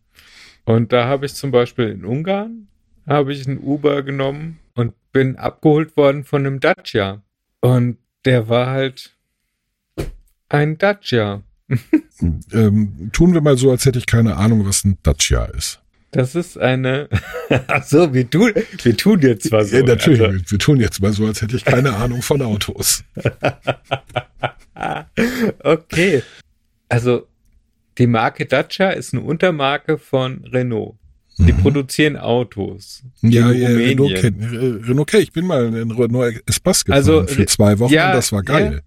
[0.64, 2.66] Und da habe ich zum Beispiel in Ungarn
[3.07, 7.23] habe ich einen Uber genommen und bin abgeholt worden von einem Dacia.
[7.61, 9.16] Und der war halt
[10.49, 11.42] ein Dacia.
[12.51, 15.83] Ähm, tun wir mal so, als hätte ich keine Ahnung, was ein Dacia ist.
[16.12, 17.11] Das ist eine.
[17.66, 19.69] Ach so, wir tun, wir tun jetzt was.
[19.69, 19.77] so.
[19.77, 22.40] ja, natürlich, Also, wir, wir tun jetzt mal so, als hätte ich keine Ahnung von
[22.40, 23.05] Autos.
[25.62, 26.23] okay.
[26.88, 27.27] Also,
[27.99, 30.97] die Marke Dacia ist eine Untermarke von Renault.
[31.38, 31.59] Die Mhm.
[31.59, 33.03] produzieren Autos.
[33.20, 33.68] Ja, ja.
[33.68, 34.46] Renault kennt, äh,
[34.88, 35.22] Renault kennt.
[35.25, 38.42] Ich bin mal in Renault Espace gefahren Also, für zwei Wochen ja, und das war
[38.42, 38.83] geil.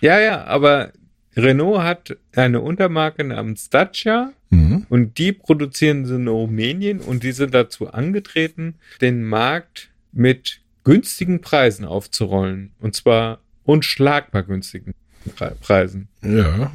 [0.00, 0.92] Ja, ja, aber
[1.36, 4.86] Renault hat eine Untermarke namens Dacia Mhm.
[4.88, 11.40] und die produzieren sie in Rumänien und die sind dazu angetreten, den Markt mit günstigen
[11.40, 12.72] Preisen aufzurollen.
[12.80, 14.92] Und zwar unschlagbar günstigen
[15.36, 16.08] Pre Preisen.
[16.22, 16.72] Ja.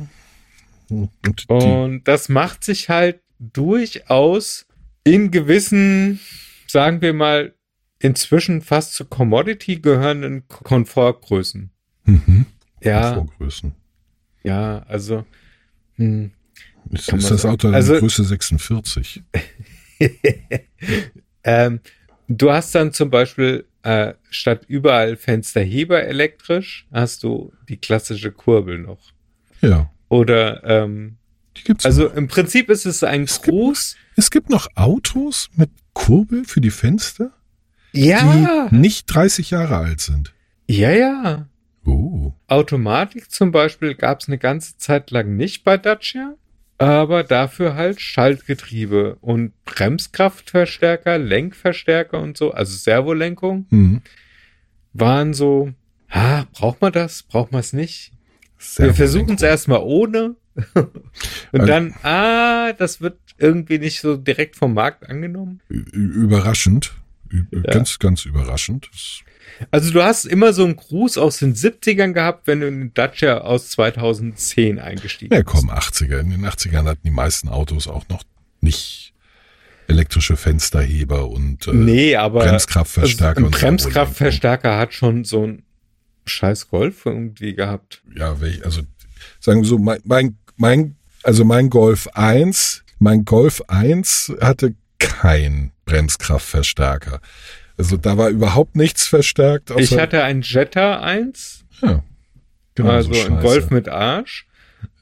[0.90, 4.67] Und Und das macht sich halt durchaus
[5.14, 6.20] in gewissen,
[6.68, 7.54] sagen wir mal,
[8.00, 11.72] inzwischen fast zur Commodity gehörenden Komfortgrößen.
[12.06, 12.46] mhm.
[12.84, 13.74] Ja, Vorgrößen.
[14.44, 15.26] ja, also
[15.96, 16.32] hm,
[16.92, 17.46] Ist, ist das.
[17.46, 19.24] Auto also, Größe 46?
[21.44, 21.80] ähm,
[22.28, 28.78] du hast dann zum Beispiel äh, statt überall Fensterheber elektrisch, hast du die klassische Kurbel
[28.78, 29.12] noch.
[29.62, 29.92] Ja.
[30.10, 31.18] Oder ähm,
[31.58, 32.14] Die gibt's also noch.
[32.16, 33.96] im Prinzip ist es ein Es gibt- Gruß.
[34.16, 37.32] Es gibt noch Autos mit Kurbel für die Fenster,
[37.92, 40.34] Ja, die nicht 30 Jahre alt sind.
[40.68, 41.48] ja, ja.
[41.86, 42.34] Oh.
[42.48, 46.34] Automatik zum Beispiel gab es eine ganze Zeit lang nicht bei Dacia,
[46.78, 54.02] aber dafür halt Schaltgetriebe und Bremskraftverstärker, Lenkverstärker und so, also Servolenkung, Mhm.
[54.94, 55.72] waren so,
[56.10, 58.12] ah, braucht man das, braucht man es nicht?
[58.78, 60.36] Wir versuchen es erstmal ohne
[60.74, 60.90] und
[61.62, 65.62] Also- dann, ah, das wird irgendwie nicht so direkt vom Markt angenommen.
[65.70, 66.94] Überraschend.
[67.32, 68.90] Ü- Ganz, ganz überraschend.
[69.72, 72.94] Also du hast immer so einen Gruß aus den 70ern gehabt, wenn du in den
[72.94, 75.48] Dacia aus 2010 eingestiegen Ja, bist.
[75.54, 76.20] komm, 80er.
[76.20, 78.24] In den 80ern hatten die meisten Autos auch noch
[78.62, 79.14] nicht
[79.88, 85.64] elektrische Fensterheber und äh, Nee, aber Bremskraftverstärker also ein und Bremskraftverstärker hat schon so ein
[86.26, 88.02] scheiß Golf irgendwie gehabt.
[88.16, 88.82] ja, also
[89.40, 95.72] sagen wir so, mein, mein, mein, also mein Golf 1, mein Golf 1 hatte kein
[95.86, 97.22] Bremskraftverstärker.
[97.78, 99.72] Also da war überhaupt nichts verstärkt.
[99.78, 102.04] Ich hatte einen Jetta 1, ja,
[102.76, 103.40] genau also so ein.
[103.40, 104.46] Golf mit Arsch.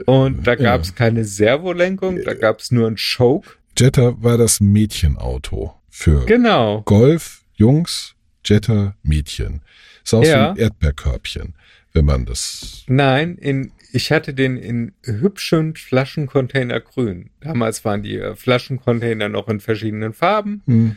[0.05, 0.57] Und da Ja.
[0.57, 3.49] gab es keine Servolenkung, da gab es nur einen Choke.
[3.77, 6.81] Jetta war das Mädchenauto für Genau.
[6.81, 9.61] Golf, Jungs, Jetta, Mädchen.
[10.03, 10.51] Ist auch so Ja.
[10.51, 11.55] ein Erdbeerkörbchen,
[11.95, 12.83] wenn man das.
[12.87, 17.29] Nein, in, ich hatte den in hübschen Flaschencontainer grün.
[17.39, 20.61] Damals waren die äh, Flaschencontainer noch in verschiedenen Farben.
[20.67, 20.95] Hm,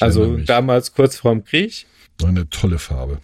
[0.00, 1.86] Also damals kurz vorm Krieg.
[2.22, 3.20] eine tolle Farbe.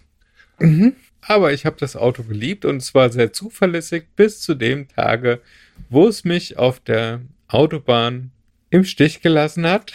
[1.21, 5.41] Aber ich habe das Auto geliebt und es war sehr zuverlässig bis zu dem Tage,
[5.89, 8.31] wo es mich auf der Autobahn
[8.71, 9.93] im Stich gelassen hat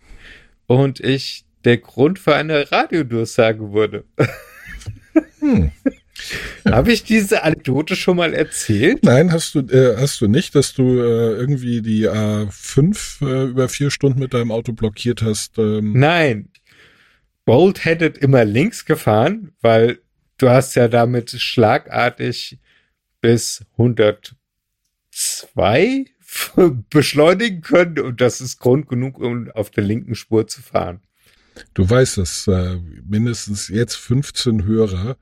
[0.66, 4.04] und ich der Grund für eine Radiodurchsage wurde.
[5.38, 5.70] Hm.
[6.68, 9.02] Habe ich diese Anekdote schon mal erzählt?
[9.02, 13.68] Nein, hast du, äh, hast du nicht, dass du äh, irgendwie die A5 äh, über
[13.68, 15.58] vier Stunden mit deinem Auto blockiert hast?
[15.58, 16.48] Ähm, Nein.
[17.44, 19.98] Bold-headed immer links gefahren, weil
[20.38, 22.58] du hast ja damit schlagartig
[23.20, 26.06] bis 102
[26.90, 31.00] beschleunigen können und das ist Grund genug, um auf der linken Spur zu fahren.
[31.74, 35.16] Du weißt, dass äh, mindestens jetzt 15 Hörer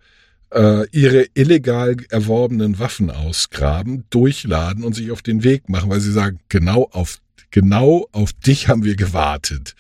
[0.53, 6.13] äh, ihre illegal erworbenen Waffen ausgraben, durchladen und sich auf den Weg machen, weil sie
[6.13, 9.75] sagen, genau auf, genau auf dich haben wir gewartet.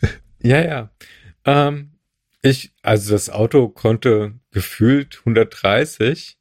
[0.46, 0.90] Ja, ja.
[1.46, 1.92] Ähm,
[2.42, 6.36] ich, also das Auto konnte gefühlt 130.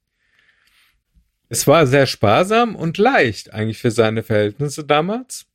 [1.47, 5.45] Es war sehr sparsam und leicht eigentlich für seine Verhältnisse damals.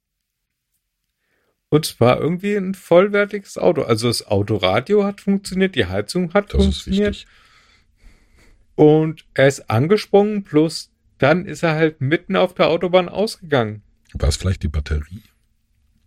[1.69, 3.83] Und es war irgendwie ein vollwertiges Auto.
[3.83, 7.17] Also das Autoradio hat funktioniert, die Heizung hat Das ist funktioniert.
[7.17, 7.27] wichtig.
[8.79, 13.83] Und er ist angesprungen, plus dann ist er halt mitten auf der Autobahn ausgegangen.
[14.13, 15.25] War es vielleicht die Batterie?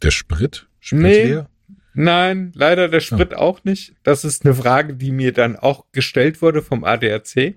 [0.01, 0.67] Der Sprit?
[0.79, 1.23] Sprit Nee.
[1.25, 1.49] leer?
[1.93, 3.95] Nein, leider der Sprit auch nicht.
[4.03, 7.55] Das ist eine Frage, die mir dann auch gestellt wurde vom ADAC.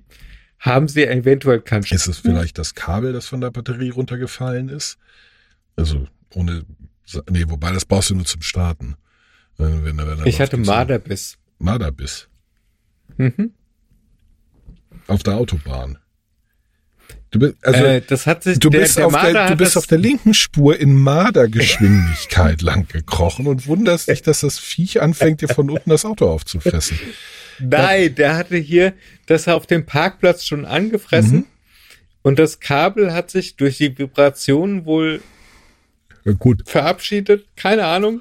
[0.59, 4.99] haben sie eventuell keinen Ist es vielleicht das Kabel, das von der Batterie runtergefallen ist?
[5.77, 6.65] Also ohne,
[7.31, 8.97] nee, wobei das brauchst du nur zum Starten.
[9.59, 11.39] Wenn, wenn, wenn ich hatte Marderbiss.
[11.61, 12.27] Marderbiss.
[13.17, 13.53] Mhm.
[15.07, 15.99] Auf der Autobahn.
[17.31, 19.77] Du bist, also, äh, das hat sich, du der, bist, der auf, der, du bist
[19.77, 25.41] auf der linken Spur in Mardergeschwindigkeit lang gekrochen und wunderst dich, dass das Viech anfängt,
[25.41, 26.99] dir von unten das Auto aufzufressen.
[27.59, 28.95] Nein, der hatte hier
[29.27, 31.47] das auf dem Parkplatz schon angefressen Mhm.
[32.23, 35.21] und das Kabel hat sich durch die Vibrationen wohl
[36.25, 37.47] Ja, gut, verabschiedet.
[37.57, 38.21] Keine Ahnung.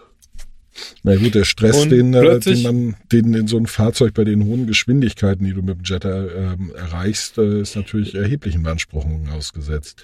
[1.04, 4.24] Na gut, der Stress, Und den, äh, den man, den in so einem Fahrzeug bei
[4.24, 9.30] den hohen Geschwindigkeiten, die du mit dem Jetter ähm, erreichst, äh, ist natürlich erheblichen Beanspruchungen
[9.30, 10.04] ausgesetzt.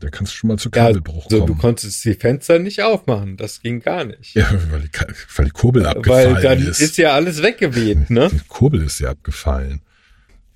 [0.00, 1.58] Da kannst du schon mal zu Ja, Kabelbruch so, du kommen.
[1.58, 3.38] konntest die Fenster nicht aufmachen.
[3.38, 4.34] Das ging gar nicht.
[4.34, 4.90] Ja, weil die,
[5.36, 6.80] weil die Kurbel abgefallen Weil dann ist.
[6.80, 8.28] ist ja alles weggeweht, ne?
[8.30, 9.80] Die Kurbel ist ja abgefallen.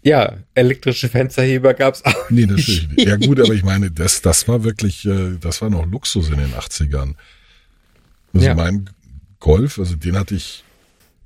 [0.02, 2.28] Ja, elektrische Fensterheber gab's auch.
[2.28, 3.06] Nee, natürlich nicht.
[3.08, 6.36] Ja gut, aber ich meine, das, das war wirklich, äh, das war noch Luxus in
[6.36, 7.14] den 80ern.
[8.34, 8.54] Also Ja.
[8.54, 8.90] mein
[9.40, 10.64] Golf, also den hatte ich,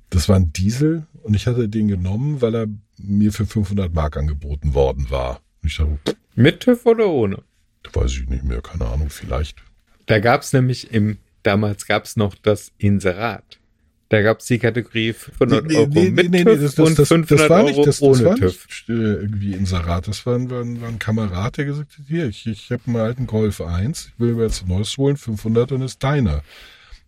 [0.09, 2.67] das war ein Diesel und ich hatte den genommen, weil er
[2.97, 5.41] mir für 500 Mark angeboten worden war.
[5.61, 5.99] Und ich dachte,
[6.35, 7.43] Mit TÜV oder ohne?
[7.93, 9.57] weiß ich nicht mehr, keine Ahnung, vielleicht.
[10.05, 13.57] Da gab's nämlich im, damals gab's noch das Inserat.
[14.09, 18.01] Da gab's die Kategorie 500 Euro mit TÜV und 500 war Euro nicht, das, das
[18.01, 18.65] ohne war TÜV.
[18.67, 20.07] nicht äh, irgendwie Inserat.
[20.07, 22.95] Das war, ein- war, war ein Kamerad, der gesagt hat, hier, ich, ich habe einen
[22.97, 26.41] alten Golf 1, ich will mir jetzt ein neues holen, 500 und ist deiner.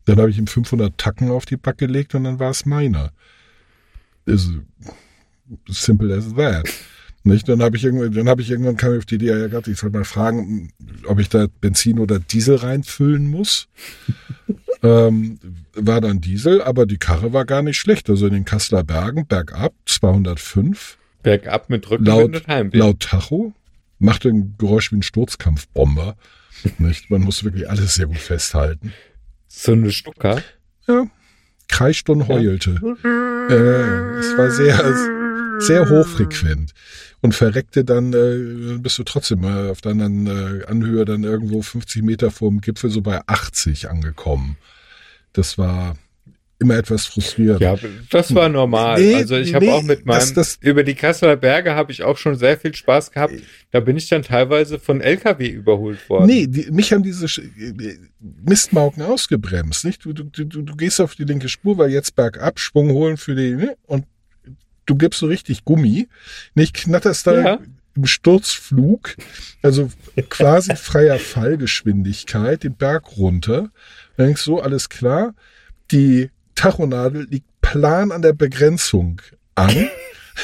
[0.06, 3.12] Dann habe ich ihm 500 Tacken auf die Back gelegt und dann war es meiner.
[4.26, 4.50] Ist
[5.68, 6.68] simple as that.
[7.24, 7.48] Nicht?
[7.48, 9.68] Dann habe ich irgendwann, dann habe ich irgendwann kam ich auf die Idee, ja Gott,
[9.68, 10.72] ich sollte mal fragen,
[11.06, 13.68] ob ich da Benzin oder Diesel reinfüllen muss.
[14.84, 15.40] ähm,
[15.76, 18.10] war dann Diesel, aber die Karre war gar nicht schlecht.
[18.10, 22.78] Also in den Kasseler Bergen bergab 205 Bergab mit Rückenwind laut, Heimweh.
[22.78, 23.54] laut Tacho
[24.00, 26.16] machte ein Geräusch wie ein Sturzkampfbomber.
[26.80, 27.12] Nicht?
[27.12, 28.94] Man muss wirklich alles sehr gut festhalten.
[29.54, 30.42] So eine Stucker.
[30.88, 31.06] Ja,
[31.68, 32.72] kreischt und heulte.
[33.50, 36.74] Äh, es war sehr, sehr hochfrequent
[37.22, 41.62] und verreckte dann, äh, bist du trotzdem äh, auf der anderen äh, Anhöhe dann irgendwo
[41.62, 44.58] 50 Meter vorm Gipfel so bei 80 angekommen.
[45.34, 45.98] Das war
[46.62, 47.60] immer etwas frustrierend.
[47.60, 47.76] Ja,
[48.10, 49.02] das war normal.
[49.02, 51.92] Nee, also ich nee, habe auch mit meinem, das- das- über die Kasseler Berge habe
[51.92, 53.34] ich auch schon sehr viel Spaß gehabt.
[53.72, 56.28] Da bin ich dann teilweise von LKW überholt worden.
[56.28, 57.26] Nee, die, mich haben diese
[58.20, 60.06] Mistmauken ausgebremst, nicht?
[60.06, 63.36] Du, du, du, du gehst auf die linke Spur, weil jetzt bergab, Schwung holen für
[63.36, 63.76] die, ne?
[63.88, 64.06] und
[64.86, 66.08] du gibst so richtig Gummi,
[66.54, 66.74] nicht?
[66.74, 67.60] Knatterst da Ja.
[67.96, 69.16] im Sturzflug,
[69.62, 69.90] also
[70.30, 73.70] quasi freier Fallgeschwindigkeit, den Berg runter.
[74.18, 75.34] Dann denkst du, so, alles klar,
[75.92, 79.22] die Tachonadel liegt plan an der Begrenzung
[79.56, 79.88] an,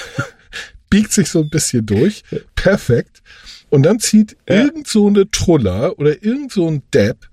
[0.89, 2.23] biegt sich so ein bisschen durch,
[2.55, 3.21] perfekt.
[3.69, 4.55] Und dann zieht Ja.
[4.63, 7.27] irgend so eine Truller oder irgend so ein Depp,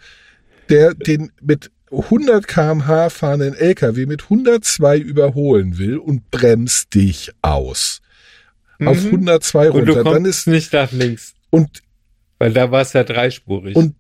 [0.68, 8.00] der den mit 100 kmh fahrenden LKW mit 102 überholen will und bremst dich aus.
[8.84, 9.10] Auf Mhm.
[9.10, 10.04] 102 Und du runter.
[10.04, 11.82] Dann kommst ist, nicht nach links, und,
[12.40, 13.76] weil da war es ja dreispurig.
[13.76, 13.94] und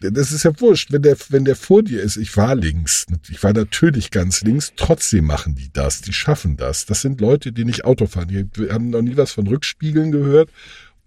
[0.00, 3.42] das ist ja wurscht, wenn der, wenn der vor dir ist, ich war links, ich
[3.42, 6.86] war natürlich ganz links, trotzdem machen die das, die schaffen das.
[6.86, 10.50] Das sind Leute, die nicht Auto fahren, die haben noch nie was von Rückspiegeln gehört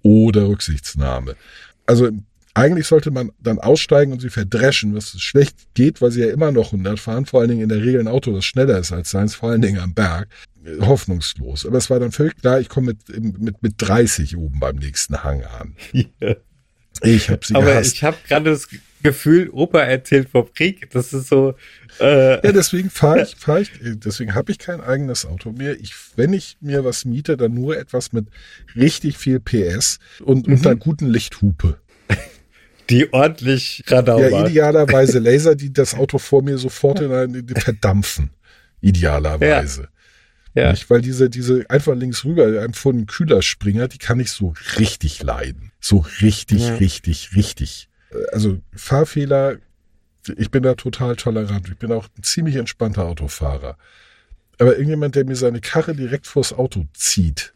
[0.04, 1.36] oder Rücksichtsnahme.
[1.88, 2.12] Also
[2.54, 6.52] eigentlich sollte man dann aussteigen und sie verdreschen, was schlecht geht, weil sie ja immer
[6.52, 9.10] noch 100 fahren, vor allen Dingen in der Regel ein Auto, das schneller ist als
[9.10, 10.28] seins, vor allen Dingen am Berg.
[10.82, 11.66] Hoffnungslos.
[11.66, 15.24] Aber es war dann völlig klar, ich komme mit, mit, mit 30 oben beim nächsten
[15.24, 15.76] Hang an.
[16.20, 16.36] Ja.
[17.02, 17.94] Ich habe sie Aber gehasst.
[17.96, 18.68] ich habe gerade das
[19.02, 20.90] Gefühl, Opa erzählt vom Krieg.
[20.92, 21.56] Das ist so.
[22.00, 25.80] Äh, Ja, deswegen fahre ich, fahr ich, deswegen habe ich kein eigenes Auto mehr.
[25.80, 28.28] Ich, wenn ich mir was miete, dann nur etwas mit
[28.76, 31.80] richtig viel PS und, und einer guten Lichthupe.
[32.90, 34.48] die ordentlich Radau Ja, war.
[34.50, 38.30] idealerweise Laser, die das Auto vor mir sofort in die verdampfen.
[38.82, 39.82] Idealerweise.
[39.84, 39.88] Ja.
[40.56, 40.90] Nicht?
[40.90, 45.24] Weil diese, diese einfach links rüber, einem von einem Kühlerspringer, die kann ich so richtig
[45.24, 45.72] leiden.
[45.80, 46.76] So richtig, Ja.
[46.76, 47.90] richtig, richtig.
[48.12, 49.58] Äh, Also Fahrfehler,
[50.38, 51.68] ich bin da total tolerant.
[51.68, 53.78] Ich bin auch ein ziemlich entspannter Autofahrer.
[54.60, 57.54] Aber irgendjemand, der mir seine Karre direkt vors Auto zieht,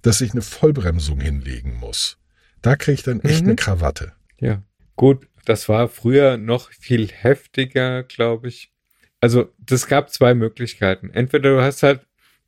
[0.00, 2.18] dass ich eine Vollbremsung hinlegen muss,
[2.62, 3.48] da kriege ich dann echt Mhm.
[3.48, 4.12] eine Krawatte.
[4.40, 4.62] Ja,
[4.96, 8.72] gut, das war früher noch viel heftiger, glaube ich.
[9.20, 11.10] Also, das gab zwei Möglichkeiten.
[11.10, 12.00] Entweder du hast halt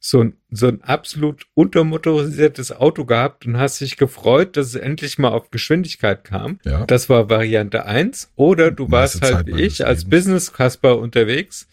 [0.07, 5.19] so ein, so ein absolut untermotorisiertes Auto gehabt und hast dich gefreut, dass es endlich
[5.19, 6.59] mal auf Geschwindigkeit kam.
[6.62, 6.85] Ja.
[6.85, 8.31] Das war Variante eins.
[8.37, 10.11] Oder du warst Meiste halt Zeit wie ich als Lebens.
[10.11, 11.69] Business Casper unterwegs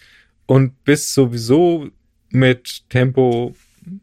[0.45, 1.89] und bist sowieso
[2.29, 3.53] mit Tempo,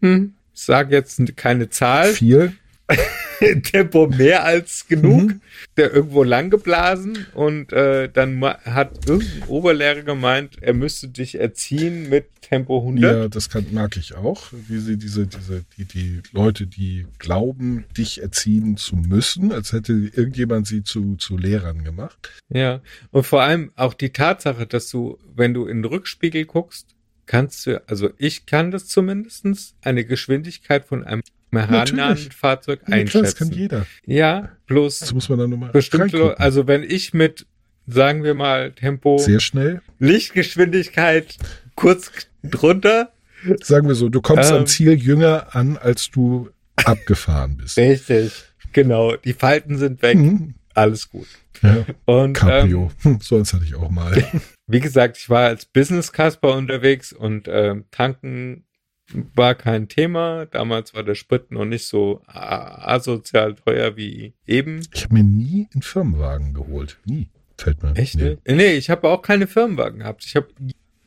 [0.03, 2.53] hm, sag jetzt keine Zahl, Viel,
[3.63, 5.41] Tempo mehr als genug, Mhm.
[5.77, 12.09] der irgendwo lang geblasen und äh, dann hat irgendein Oberlehrer gemeint, er müsste dich erziehen
[12.09, 13.03] mit Tempo 100.
[13.17, 14.45] Ja, das kann, mag ich auch.
[14.53, 19.93] Wie sie diese, diese, die, die Leute, die glauben, dich erziehen zu müssen, als hätte
[19.93, 22.31] irgendjemand sie zu, zu Lehrern gemacht.
[22.49, 26.87] Ja, und vor allem auch die Tatsache, dass du, wenn du in den Rückspiegel guckst,
[27.27, 32.35] kannst du, also ich kann das zumindestens eine Geschwindigkeit von einem herannahenden Natürlich.
[32.35, 33.53] Fahrzeug Ja, klar, das kann einschätzen.
[33.53, 33.87] jeder.
[34.07, 37.47] Ja, bloß Das muss man dann nochmal bestimmte also wenn ich mit,
[37.87, 39.81] sagen wir mal, Tempo, Sehr schnell.
[39.99, 41.37] Lichtgeschwindigkeit
[41.75, 42.11] kurz
[42.43, 43.13] drunter,
[43.63, 44.57] Sagen wir so, du kommst Ähm.
[44.59, 46.51] am Ziel jünger an, als du
[46.85, 47.79] abgefahren bist.
[47.79, 48.33] richtig,
[48.73, 50.55] genau, die Falten sind weg, Mhm.
[50.75, 51.29] alles gut.
[51.63, 52.91] Ja, Und ähm, Cabrio.
[53.03, 54.13] Hm, so eins hatte ich auch mal.
[54.67, 58.65] wie gesagt, ich war als Business Casper unterwegs und ähm, tanken
[59.35, 60.47] war kein Thema.
[60.47, 64.81] Damals war der Sprit noch nicht so asozial teuer wie eben.
[64.95, 66.99] Ich habe mir nie einen Firmenwagen geholt.
[67.05, 67.29] Nie.
[67.57, 67.97] Fällt mir.
[67.97, 68.15] Echt?
[68.17, 68.37] nee.
[68.47, 70.25] Nee, ich habe auch keine Firmenwagen gehabt.
[70.25, 70.49] Ich habe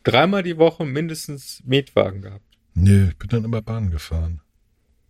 [0.04, 2.44] dreimal die Woche mindestens Mietwagen gehabt.
[2.74, 4.42] Nee, ich bin dann immer Bahn gefahren.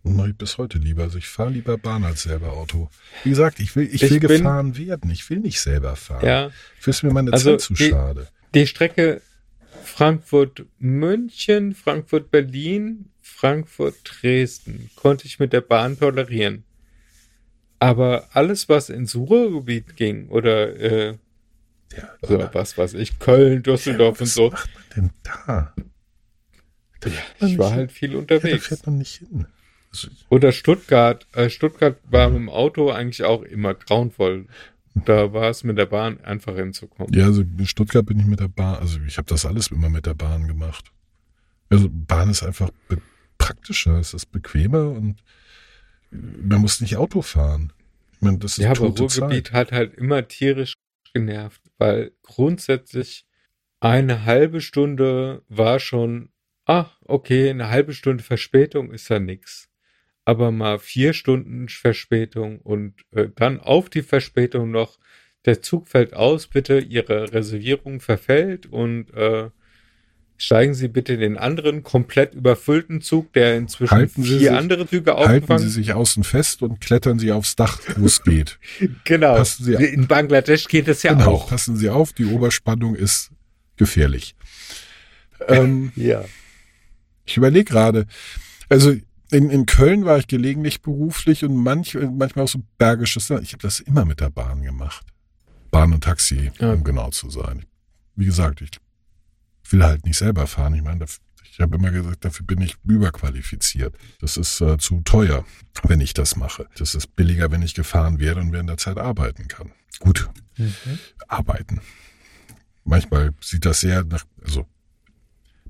[0.03, 1.03] Und mache ich bis heute lieber.
[1.03, 2.89] Also ich fahre lieber Bahn als selber Auto.
[3.23, 5.11] Wie gesagt, ich will, ich Ich will bin- gefahren werden.
[5.11, 6.25] Ich will nicht selber fahren.
[6.25, 6.49] Ja,
[6.79, 8.27] Ich ist mir meine Also Zeit zu die- schade.
[8.55, 9.21] die Strecke
[9.83, 16.63] Frankfurt-München, Frankfurt-Berlin, Frankfurt-Dresden konnte ich mit der Bahn tolerieren.
[17.79, 21.17] Aber alles, was ins Ruhrgebiet ging oder äh,
[21.95, 24.49] Ja, so, aber- was weiß ich, Köln, Düsseldorf und was so.
[24.51, 25.73] macht man denn da?
[26.99, 28.19] Da Ja, ich war nicht halt viel hin.
[28.19, 28.67] Ja, da unterwegs.
[28.67, 29.47] fährt man nicht hin.
[29.91, 31.27] Also, Oder Stuttgart.
[31.33, 34.45] Äh, Stuttgart war mit dem Auto eigentlich auch immer grauenvoll.
[34.93, 37.13] Da war es mit der Bahn einfach hinzukommen.
[37.13, 38.75] ja, also in Stuttgart bin ich mit der Bahn.
[38.75, 40.91] Also ich habe das alles immer mit der Bahn gemacht.
[41.69, 42.69] Also Bahn ist einfach
[43.37, 45.23] praktischer, es ist bequemer und
[46.11, 47.71] man muss nicht Auto fahren.
[48.13, 49.53] Ich meine, das ist Ja, aber Ruhrgebiet Zeit.
[49.53, 50.73] hat halt immer tierisch
[51.13, 53.25] genervt, weil grundsätzlich
[53.79, 56.29] eine halbe Stunde war schon,
[56.65, 59.69] ach, okay, eine halbe Stunde Verspätung ist ja nix.
[60.25, 64.99] Aber mal vier Stunden Verspätung und äh, dann auf die Verspätung noch,
[65.45, 69.49] der Zug fällt aus, bitte, Ihre Reservierung verfällt und äh,
[70.37, 74.87] steigen Sie bitte in den anderen komplett überfüllten Zug, der inzwischen Halten vier sich- andere
[74.87, 78.59] Züge Halten Sie aufgefangen sich außen fest und klettern Sie aufs Dach, wo es geht.
[79.03, 79.35] Genau.
[79.35, 81.49] Passen Sie- In Bangladesch geht es ja genau, auch.
[81.49, 83.31] passen Sie auf, die Oberspannung ist
[83.77, 84.35] gefährlich.
[85.47, 86.23] Ähm, Ja.
[87.25, 88.05] ich überlege gerade,
[88.69, 88.93] also
[89.31, 93.29] in, in Köln war ich gelegentlich beruflich und manch, manchmal auch so bergisches.
[93.29, 95.05] Ich habe das immer mit der Bahn gemacht.
[95.71, 96.73] Bahn und Taxi, Ja.
[96.73, 97.65] um genau zu sein.
[98.15, 98.71] Wie gesagt, ich
[99.69, 100.73] will halt nicht selber fahren.
[100.75, 101.05] Ich meine,
[101.49, 103.95] ich habe immer gesagt, dafür bin ich überqualifiziert.
[104.19, 105.45] Das ist äh, zu teuer,
[105.83, 106.67] wenn ich das mache.
[106.77, 109.71] Das ist billiger, wenn ich gefahren werde und während der Zeit arbeiten kann.
[109.99, 110.29] Gut,
[111.27, 111.79] arbeiten.
[112.83, 114.65] Manchmal sieht das sehr nach, also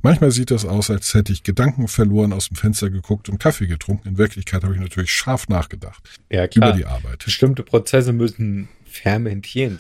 [0.02, 3.68] manchmal sieht das aus, als hätte ich Gedanken verloren, aus dem Fenster geguckt und Kaffee
[3.68, 4.08] getrunken.
[4.10, 7.24] In Wirklichkeit habe ich natürlich scharf nachgedacht Ja, über die Arbeit.
[7.26, 9.78] Bestimmte Prozesse müssen fermentieren,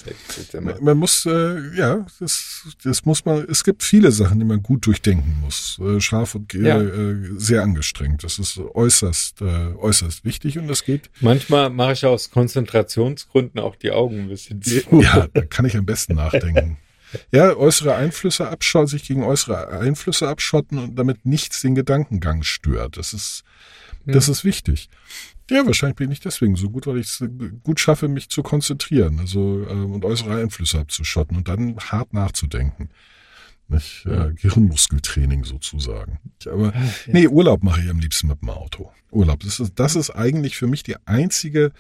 [0.53, 0.79] immer.
[0.81, 4.85] Man muss, äh, ja, das, das muss man, es gibt viele Sachen, die man gut
[4.85, 5.79] durchdenken muss.
[5.83, 6.81] Äh, scharf und äh, Ja.
[6.81, 8.23] äh, sehr angestrengt.
[8.23, 13.75] Das ist äußerst, äh, äußerst wichtig und das geht, Manchmal mache ich aus Konzentrationsgründen auch
[13.75, 14.79] die Augen ein bisschen zu.
[15.01, 16.77] ja, da kann ich am besten nachdenken.
[17.31, 22.97] Ja, äußere Einflüsse abschotten, sich gegen äußere Einflüsse abschotten und damit nichts den Gedankengang stört.
[22.97, 23.43] Das ist,
[24.05, 24.89] das ist wichtig.
[25.49, 27.23] Ja, wahrscheinlich bin ich deswegen so gut, weil ich es
[27.63, 32.89] gut schaffe, mich zu konzentrieren, also äh, und äußere Einflüsse abzuschotten und dann hart nachzudenken.
[33.67, 36.19] Nicht, äh, Gehirnmuskeltraining sozusagen.
[36.45, 36.73] Aber
[37.07, 38.91] nee, Urlaub mache ich am liebsten mit dem Auto.
[39.11, 41.71] Urlaub, das ist, das ist eigentlich für mich die einzige,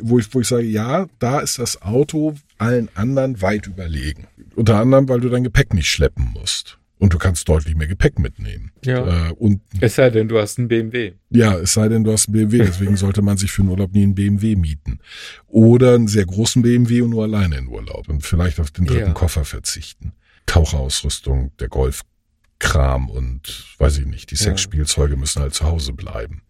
[0.00, 4.26] wo ich, wo ich sage, ja, da ist das Auto allen anderen weit überlegen.
[4.54, 6.78] Unter anderem, weil du dein Gepäck nicht schleppen musst.
[6.96, 8.70] Und du kannst deutlich mehr Gepäck mitnehmen.
[8.84, 9.28] Ja.
[9.28, 11.12] Äh, und Es sei denn, du hast einen BMW.
[11.28, 13.92] ja, es sei denn, du hast einen BMW, deswegen sollte man sich für einen Urlaub
[13.92, 15.00] nie einen BMW mieten.
[15.48, 19.08] Oder einen sehr großen BMW und nur alleine in Urlaub und vielleicht auf den dritten
[19.08, 19.12] Ja.
[19.12, 20.12] Koffer verzichten.
[20.46, 24.42] Taucherausrüstung, der Golfkram und weiß ich nicht, die Ja.
[24.42, 26.42] Sexspielzeuge müssen halt zu Hause bleiben.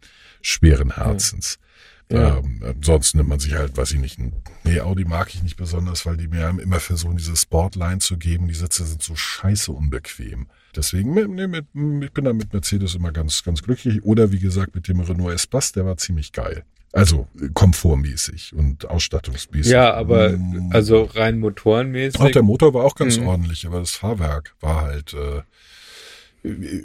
[0.43, 1.59] Schweren Herzens.
[1.59, 1.65] Ja.
[2.11, 4.33] Ähm, ansonsten nimmt man sich halt, weiß ich nicht, ein,
[4.63, 8.47] nee, Audi mag ich nicht besonders, weil die mir immer versuchen, diese Sportline zu geben.
[8.47, 10.47] Die Sitze sind so scheiße unbequem.
[10.77, 14.03] Deswegen, nee, mit, ich bin da mit Mercedes immer ganz, ganz glücklich.
[14.05, 16.65] Oder wie gesagt, mit dem Renault Espace, der war ziemlich geil.
[16.93, 19.73] Also komfortmäßig und ausstattungsmäßig.
[19.73, 20.71] Ja, aber Mm.
[20.73, 22.21] also rein motorenmäßig.
[22.21, 23.27] Auch der Motor war auch ganz Mhm.
[23.27, 25.43] ordentlich, aber das Fahrwerk war halt, äh,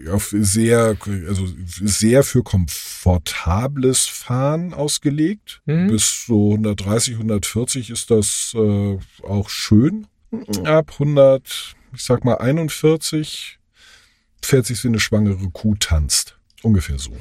[0.10, 0.96] auf sehr,
[1.28, 5.62] also sehr für komfortables Fahren ausgelegt.
[5.66, 5.88] Mhm.
[5.88, 10.08] Bis so 130, 140 ist das äh, auch schön.
[10.64, 13.60] Ab 100, ich sag mal 41
[14.42, 16.38] fährt sich wie eine schwangere Kuh tanzt.
[16.62, 17.16] Ungefähr so.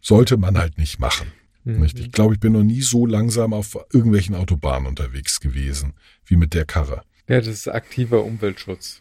[0.00, 1.32] Sollte man halt nicht machen.
[1.64, 1.84] Mhm.
[1.84, 5.94] Ich glaube, ich bin noch nie so langsam auf irgendwelchen Autobahnen unterwegs gewesen,
[6.26, 7.02] wie mit der Karre.
[7.28, 9.00] Ja, das ist aktiver Umweltschutz.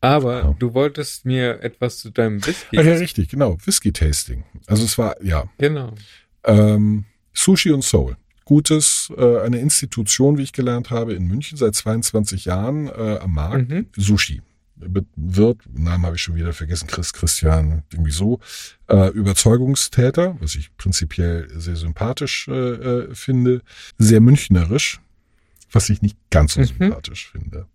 [0.00, 0.56] Aber Ja.
[0.58, 2.78] du wolltest mir etwas zu deinem Whisky.
[2.78, 3.56] Ach ja, richtig, genau.
[3.64, 4.44] Whisky-Tasting.
[4.66, 5.94] Also es war, ja, Genau.
[6.44, 8.16] ähm, Sushi und Soul.
[8.44, 13.32] Gutes, äh, eine Institution, wie ich gelernt habe, in München seit 22 Jahren äh, am
[13.34, 13.68] Markt.
[13.68, 13.86] Mhm.
[13.96, 14.40] Sushi.
[14.80, 18.38] Wird, Namen habe ich schon wieder vergessen, Chris Christian, irgendwie so,
[18.88, 23.62] äh, Überzeugungstäter, was ich prinzipiell sehr sympathisch äh, äh, finde,
[23.98, 25.00] sehr münchnerisch,
[25.72, 26.64] was ich nicht ganz so Mhm.
[26.66, 27.66] sympathisch finde.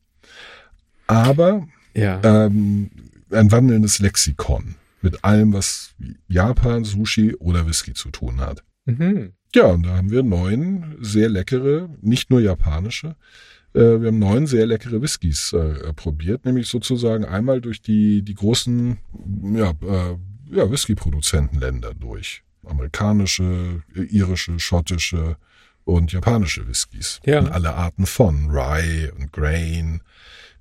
[1.08, 2.22] Aber Ja.
[2.24, 2.90] ähm,
[3.32, 5.96] ein wandelndes Lexikon mit allem, was
[6.28, 8.64] Japan, Sushi oder Whisky zu tun hat.
[8.86, 9.34] Mhm.
[9.54, 13.16] Ja, und da haben wir neun sehr leckere, nicht nur japanische,
[13.74, 18.36] äh, wir haben neun sehr leckere Whiskys äh, probiert, nämlich sozusagen einmal durch die, die
[18.36, 18.98] großen
[19.56, 20.18] ja, äh,
[20.56, 22.44] ja, Whisky-Produzentenländer durch.
[22.66, 25.38] Amerikanische, irische, schottische
[25.84, 27.20] und japanische Whiskys.
[27.26, 27.40] Ja.
[27.40, 30.02] Und alle Arten von Rye und Grain,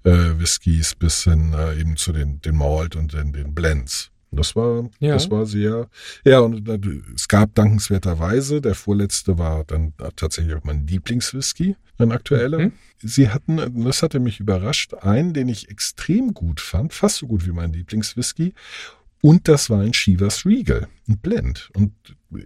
[0.05, 4.11] äh, Whiskys bis hin äh, eben zu den, den Malt und den, den Blends.
[4.34, 5.12] Das war, Ja.
[5.12, 5.88] das war sehr,
[6.24, 6.78] ja, und äh,
[7.14, 12.59] es gab dankenswerterweise, der vorletzte war dann tatsächlich auch mein Lieblingswhisky, ein aktueller.
[12.59, 12.72] Mhm.
[13.03, 17.26] Sie hatten, und das hatte mich überrascht, einen, den ich extrem gut fand, fast so
[17.26, 18.55] gut wie mein Lieblingswhisky.
[19.20, 21.70] Und das war ein Chivas Regal, ein Blend.
[21.76, 21.92] Und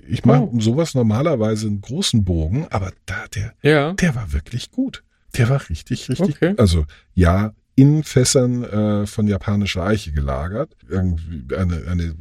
[0.08, 0.46] ich mache Oh.
[0.46, 3.92] um sowas normalerweise einen großen Bogen, aber da, der, Ja.
[3.94, 5.02] der war wirklich gut.
[5.38, 6.54] Der war richtig, richtig Okay.
[6.56, 6.84] Also
[7.14, 10.74] ja, in Fässern äh, von japanischer Eiche gelagert.
[10.88, 12.14] Irgendwie eine, eine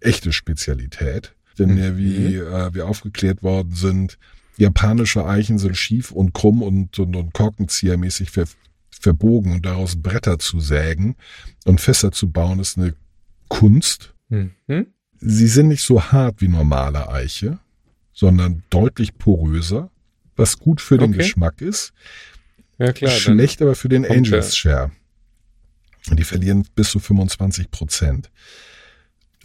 [0.00, 1.34] echte Spezialität.
[1.58, 1.96] Denn Mhm.
[1.98, 4.18] wie äh, wir aufgeklärt worden sind,
[4.56, 8.44] japanische Eichen sind schief und krumm und, und, und korkenziehermäßig ver,
[8.90, 11.16] verbogen und daraus Bretter zu sägen
[11.64, 12.94] und Fässer zu bauen, ist eine
[13.48, 14.14] Kunst.
[14.28, 14.52] Mhm.
[15.18, 17.58] Sie sind nicht so hart wie normale Eiche,
[18.12, 19.90] sondern deutlich poröser,
[20.36, 21.18] was gut für den Okay.
[21.18, 21.92] Geschmack ist.
[22.80, 23.10] Ja, klar.
[23.12, 24.90] Schlecht aber für den Angels Share.
[26.10, 28.30] Und die verlieren bis zu 25 Prozent.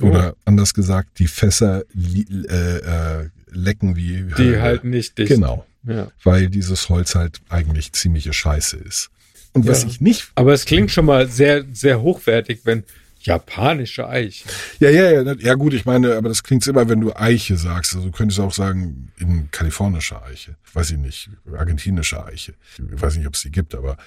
[0.02, 0.06] Oh.
[0.06, 4.62] Oder anders gesagt, die Fässer äh, äh, lecken wie Die Hölle.
[4.62, 5.30] halt nicht dicht.
[5.30, 6.12] Genau, Ja.
[6.24, 9.10] weil dieses Holz halt eigentlich ziemliche Scheiße ist.
[9.54, 9.90] Und was Ja.
[9.90, 12.84] ich nicht Aber es klingt schon mal sehr, sehr hochwertig, wenn
[13.26, 14.48] japanische Eiche.
[14.80, 17.96] Ja, ja, ja, ja gut, ich meine, aber das klingt immer, wenn du Eiche sagst.
[17.96, 20.56] Also du könntest auch sagen, in kalifornische Eiche.
[20.74, 22.54] Weiß ich nicht, argentinische Eiche.
[22.78, 23.98] Ich weiß nicht, ob es die gibt, aber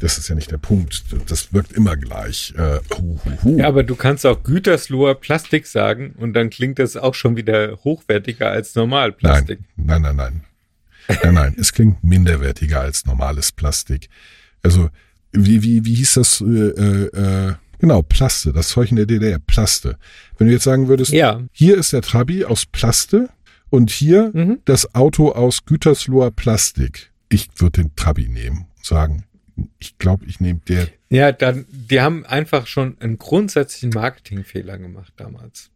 [0.00, 1.04] das ist ja nicht der Punkt.
[1.28, 2.54] Das wirkt immer gleich.
[2.56, 3.58] Äh, hu, hu, hu.
[3.58, 7.78] Ja, aber du kannst auch Gütersloher Plastik sagen und dann klingt das auch schon wieder
[7.84, 9.60] hochwertiger als normal Plastik.
[9.76, 10.44] Nein, nein, nein, nein.
[11.22, 14.10] Nein, nein, es klingt minderwertiger als normales Plastik.
[14.62, 14.90] Also,
[15.32, 16.40] wie, wie, wie hieß das?
[16.42, 19.96] Äh, äh, äh, genau, Plaste, das Zeug in der DDR, Plaste.
[20.36, 21.42] Wenn du jetzt sagen würdest, Ja.
[21.52, 23.28] hier ist der Trabi aus Plaste
[23.70, 24.60] und hier Mhm.
[24.64, 27.12] das Auto aus Gütersloher Plastik.
[27.28, 29.24] Ich würde den Trabi nehmen und sagen,
[29.78, 30.88] ich glaube, ich nehme der.
[31.10, 35.70] Ja, dann, die haben einfach schon einen grundsätzlichen Marketingfehler gemacht damals.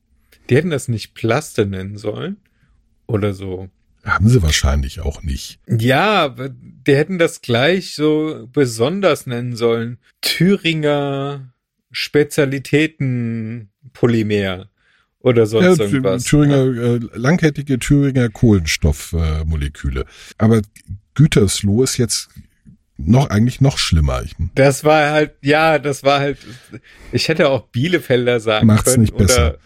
[0.48, 2.36] Die hätten das nicht Plaste nennen sollen
[3.06, 3.68] oder so.
[4.04, 5.60] Haben sie wahrscheinlich auch nicht.
[5.68, 9.98] Ja, die hätten das gleich so besonders nennen sollen.
[10.56, 11.52] Thüringer
[11.92, 14.68] Spezialitäten-Polymer
[15.20, 16.24] oder sonst Ja, irgendwas.
[16.24, 19.40] Thüringer, äh, langkettige Thüringer Kohlenstoffmoleküle.
[19.40, 20.04] Äh, Moleküle.
[20.38, 20.62] Aber
[21.14, 22.28] Gütersloh ist jetzt
[22.98, 24.22] noch eigentlich noch schlimmer.
[24.22, 26.38] Ich Das war halt, ja, das war halt,
[27.12, 29.02] ich hätte auch Bielefelder sagen Macht's können.
[29.02, 29.58] nicht besser.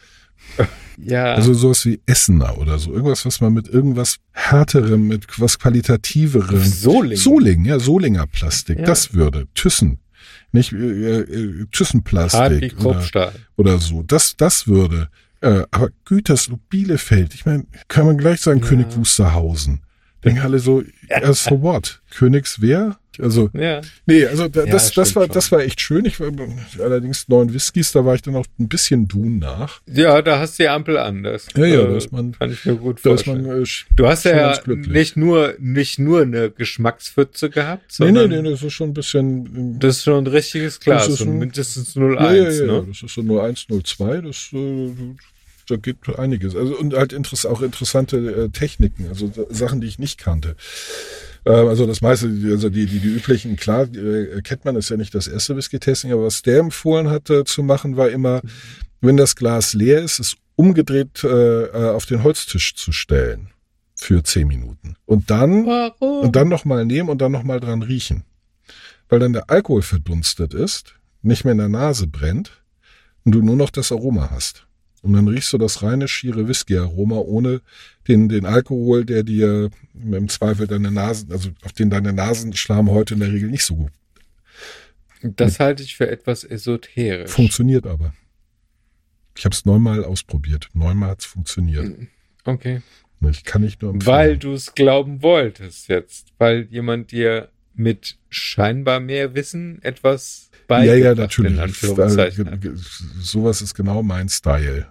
[0.59, 0.69] Oder,
[0.99, 2.93] ja, Also sowas wie Essener oder so.
[2.93, 6.63] Irgendwas, was man mit irgendwas härterem, mit was qualitativerem.
[6.63, 7.19] Soling.
[7.19, 8.79] Soling, ja, Solinger Plastik.
[8.79, 8.85] Ja.
[8.85, 9.47] Das würde.
[9.55, 9.99] Thyssen.
[10.57, 14.03] Nicht äh, äh, Thyssenplastik oder, oder so.
[14.03, 15.09] Das, das würde.
[15.41, 18.67] Äh, aber Gütersloh, Bielefeld, ich meine, kann man gleich sagen, Ja.
[18.67, 19.83] König Wusterhausen.
[20.25, 20.83] Denken alle so,
[21.33, 22.03] so what?
[22.11, 22.99] Königswehr?
[23.21, 23.81] Also, Ja.
[24.07, 25.33] Nee, also da, Ja, das, das war schon.
[25.35, 26.05] das war echt schön.
[26.05, 26.31] Ich war
[26.83, 29.81] allerdings neun Whiskys, da war ich dann auch ein bisschen Dun nach.
[29.87, 31.47] Ja, da hast du die Ampel anders.
[31.57, 33.89] Ja, ja, Äh, da ist man- Kann ich mir gut Da ist man vorstellen.
[33.91, 34.55] äh, Du hast ja
[34.89, 38.95] nicht nur, nicht nur eine Geschmackspfütze gehabt, Nee, sondern nee, nee, das ist schon ein
[38.95, 39.79] bisschen.
[39.79, 42.85] das ist schon ein richtiges Glas Das ist ein- mindestens ja, 01, ja, ja, ne?
[42.89, 44.91] das ist so nur 102, das äh,
[45.69, 46.55] da geht einiges.
[46.55, 50.55] Also und halt interess auch interessante äh, Techniken, also da- Sachen, die ich nicht kannte.
[51.47, 54.97] Äh, also das meiste, also die, die, die üblichen, klar, äh, kennt man, ist ja
[54.97, 58.43] nicht das erste Whisky-Tasting, aber was der empfohlen hatte zu machen, war immer,
[59.01, 63.51] wenn das Glas leer ist, es umgedreht äh, äh auf den Holztisch zu stellen
[63.95, 64.97] für zehn Minuten.
[65.07, 66.25] Und dann, Warum?
[66.25, 68.25] und dann nochmal nehmen und dann nochmal dran riechen.
[69.09, 72.63] Weil dann der Alkohol verdunstet ist, nicht mehr in der Nase brennt
[73.25, 74.67] und du nur noch das Aroma hast.
[75.07, 77.61] Und dann riechst du das reine, schiere Whisky-Aroma ohne
[78.09, 83.21] den, den Alkohol, der dir im Zweifel deine Nasen, also auf den deine Nasenschleimhäute in
[83.21, 83.93] der Regel nicht so gut
[85.23, 87.31] Das halte ich für etwas esoterisch.
[87.31, 88.15] funktioniert aber.
[89.37, 90.69] Ich habe es neunmal ausprobiert.
[90.73, 91.95] Neunmal hat's funktioniert.
[92.45, 92.83] Okay.
[93.31, 94.15] Ich kann nicht nur empfehlen.
[94.17, 96.33] Weil du es glauben wolltest jetzt.
[96.39, 101.81] Weil jemand dir mit scheinbar mehr Wissen etwas ja, beigebracht ja, natürlich.
[102.37, 102.75] Ge- ge-
[103.21, 104.87] Sowas ist genau mein Style.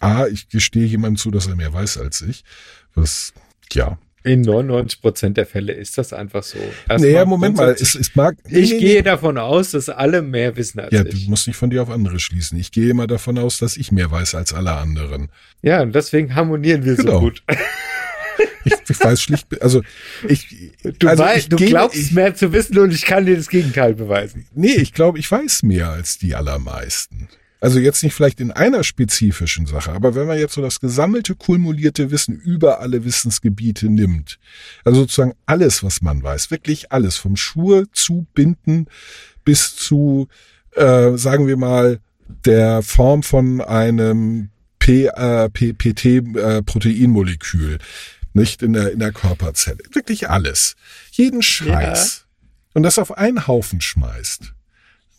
[0.00, 2.44] A, ich gestehe jemandem zu, dass er mehr weiß als ich.
[2.94, 3.32] Was,
[3.72, 3.98] ja.
[4.26, 6.56] In 99 Prozent der Fälle ist das einfach so.
[6.88, 8.36] Erstmal Naja, Moment mal, es, es mag.
[8.48, 9.02] nee, ich nee, gehe nee.
[9.02, 11.28] davon aus, dass alle mehr wissen als Ja, du ich.
[11.28, 12.58] musst nicht von dir auf andere schließen.
[12.58, 15.28] Ich gehe immer davon aus, dass ich mehr weiß als alle anderen.
[15.60, 17.12] Ja, und deswegen harmonieren wir Genau.
[17.12, 17.42] so gut.
[18.64, 19.82] Ich, ich weiß schlicht, also
[20.26, 23.26] ich, Du, also weißt, ich du gehe- glaubst ich, mehr zu wissen und ich kann
[23.26, 24.46] dir das Gegenteil beweisen.
[24.54, 27.28] Nee, ich glaube, ich weiß mehr als die allermeisten.
[27.64, 31.34] Also jetzt nicht vielleicht in einer spezifischen Sache, aber wenn man jetzt so das gesammelte,
[31.34, 34.38] kumulierte Wissen über alle Wissensgebiete nimmt,
[34.84, 38.84] also sozusagen alles, was man weiß, wirklich alles, vom Schuhe zu Binden
[39.46, 40.28] bis zu,
[40.72, 42.00] äh, sagen wir mal,
[42.44, 47.78] der Form von einem P, äh, PT-Proteinmolekül,
[48.34, 49.78] nicht in der, in der Körperzelle.
[49.90, 50.76] Wirklich alles.
[51.12, 52.26] Jeden Scheiß.
[52.74, 54.52] Und das auf einen Haufen schmeißt,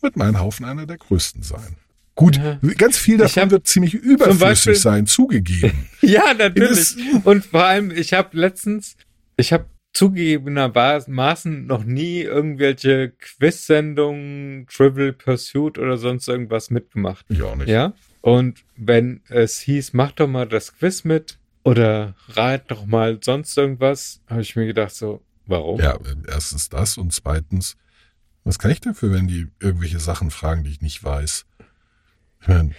[0.00, 1.76] wird mein Haufen einer der größten sein.
[2.16, 2.58] Gut, Ja.
[2.78, 5.86] ganz viel davon hab wird ziemlich überflüssig Beispiel- sein, zugegeben.
[6.00, 6.96] Ja, natürlich.
[7.24, 8.96] Und vor allem, ich habe letztens,
[9.36, 17.26] ich habe zugegebenermaßen noch nie irgendwelche Quiz-Sendungen, Trivial Pursuit oder sonst irgendwas mitgemacht.
[17.42, 17.68] Auch nicht.
[17.68, 17.92] Ja?
[18.20, 23.56] Und wenn es hieß, mach doch mal das Quiz mit oder rat doch mal sonst
[23.56, 25.80] irgendwas, habe ich mir gedacht so, warum?
[25.80, 25.98] Ja,
[26.28, 27.76] erstens das und zweitens,
[28.44, 31.44] was kann ich dafür, wenn die irgendwelche Sachen fragen, die ich nicht weiß?
[32.46, 32.70] Ich meine,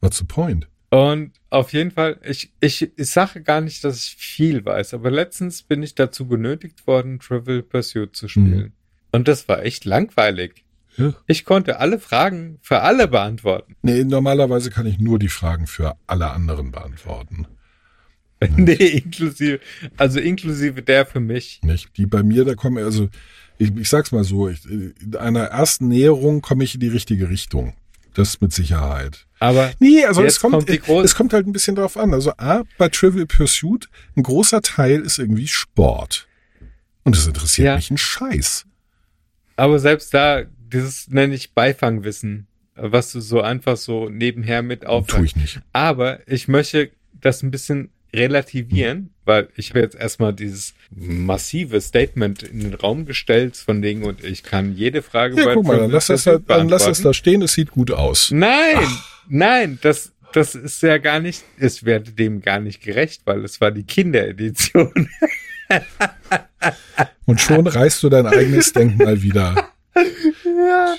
[0.00, 0.66] what's the point?
[0.90, 5.10] Und auf jeden Fall, ich, ich, ich sage gar nicht, dass ich viel weiß, aber
[5.10, 8.72] letztens bin ich dazu genötigt worden, Trivial Pursuit zu spielen.
[9.12, 10.64] Und das war echt langweilig.
[10.96, 11.14] Ja.
[11.26, 13.76] Ich konnte alle Fragen für alle beantworten.
[13.82, 17.46] Nee, normalerweise kann ich nur die Fragen für alle anderen beantworten.
[18.56, 19.60] nee, inklusive,
[19.96, 21.60] also inklusive der für mich.
[21.62, 21.96] Nicht?
[21.96, 23.08] Die bei mir, da kommen, also
[23.58, 27.28] ich, ich sag's mal so, ich, in einer ersten Näherung komme ich in die richtige
[27.28, 27.74] Richtung.
[28.14, 29.26] Das mit Sicherheit.
[29.38, 32.12] Aber Nee, also es kommt, kommt es kommt halt ein bisschen drauf an.
[32.12, 36.26] Also A, bei Trivial Pursuit, ein großer Teil ist irgendwie Sport.
[37.04, 37.76] Und das interessiert Ja.
[37.76, 38.66] mich ein Scheiß.
[39.56, 40.42] Aber selbst da,
[40.72, 45.24] dieses nenne ich Beifangwissen, was du so einfach so nebenher mit Tue aufhörst.
[45.24, 45.60] ich nicht.
[45.72, 52.42] Aber ich möchte das ein bisschen relativieren, weil ich habe jetzt erstmal dieses massive Statement
[52.42, 55.90] in den Raum gestellt von Dingen und ich kann jede Frage Ja, guck mal, dann
[55.90, 58.30] lass das, da, Pursuit dann lass das da stehen, es sieht gut aus.
[58.32, 58.86] Nein,
[59.28, 63.60] nein, das, das ist ja gar nicht, es werde dem gar nicht gerecht, weil es
[63.60, 65.08] war die Kinderedition.
[67.26, 69.70] Und schon reißt du dein eigenes Denkmal wieder.
[70.44, 70.96] Ja,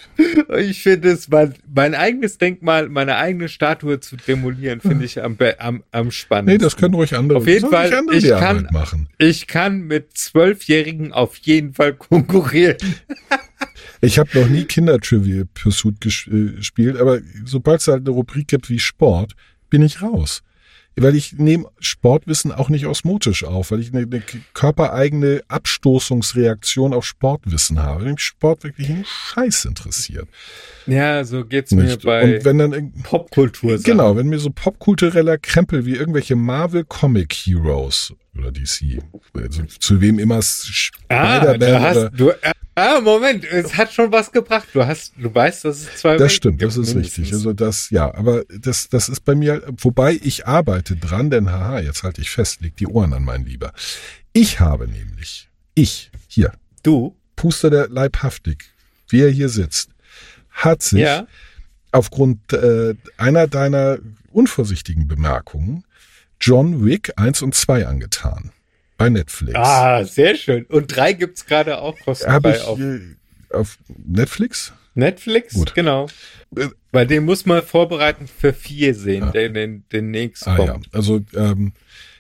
[0.58, 5.38] ich finde es, mein, mein eigenes Denkmal, meine eigene Statue zu demolieren, finde ich am,
[5.60, 6.60] am, am Nee, spannendsten.
[6.62, 9.10] das können ruhig andere, Auf jeden Fall, ich kann- machen.
[9.18, 12.78] Ich kann mit Zwölfjährigen auf jeden Fall konkurrieren.
[14.04, 18.68] Ich habe noch nie Kinder-Trivial Pursuit äh, gespielt, aber sobald es halt eine Rubrik gibt
[18.70, 19.34] wie Sport,
[19.70, 20.42] bin ich raus.
[20.98, 24.22] Weil ich nehme Sportwissen auch nicht osmotisch auf, weil ich eine, eine
[24.54, 28.06] körpereigene Abstoßungsreaktion auf Sportwissen habe.
[28.06, 30.28] Wenn mich Sport wirklich einen Scheiß interessiert.
[30.88, 32.04] Ja, so geht's mir Nicht?
[32.04, 33.78] bei Und wenn dann Popkultur.
[33.80, 39.02] Genau, wenn mir so popkultureller Krempel wie irgendwelche Marvel Comic Heroes oder DC,
[39.34, 42.32] also zu wem immer es Ah, du hast, du,
[42.76, 44.70] ah, Moment, es hat schon was gebracht.
[44.74, 47.18] Du hast, du weißt, dass es zwei Das Welten stimmt, das ist mindestens.
[47.18, 47.34] richtig.
[47.34, 51.80] Also das, ja, aber das, das ist bei mir, wobei ich arbeite dran, denn haha,
[51.80, 53.74] jetzt halte ich fest, leg die Ohren an, mein Lieber.
[54.34, 56.54] Ich habe nämlich, ich, hier,
[56.84, 57.16] Du?
[57.36, 58.64] Puster der Leibhaftig,
[59.10, 59.90] wie er hier sitzt,
[60.52, 61.28] hat sich Ja.
[61.92, 64.00] aufgrund äh, einer deiner
[64.32, 65.84] unvorsichtigen Bemerkungen
[66.42, 68.52] John Wick 1 und 2 angetan.
[68.98, 69.58] Bei Netflix.
[69.58, 70.66] Ah, sehr schön.
[70.66, 73.00] Und drei gibt's gerade auch kostenfrei ich auf äh,
[73.52, 74.74] auf Netflix?
[74.94, 75.54] Netflix.
[75.54, 75.74] Gut.
[75.74, 76.08] Genau.
[76.56, 80.72] Äh, Bei dem muss man vorbereiten für vier sehen, der den, den nächsten Ah ja,
[80.74, 80.90] kommt.
[80.94, 81.72] also ähm,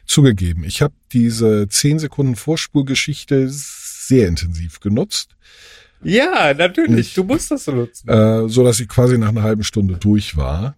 [0.05, 5.35] zugegeben, ich habe diese 10 Sekunden Vorspulgeschichte sehr intensiv genutzt,
[6.03, 7.09] Ja, natürlich.
[7.09, 8.09] Ich- du musst das so nutzen.
[8.09, 10.75] äh, so dass ich quasi nach einer halben Stunde durch war.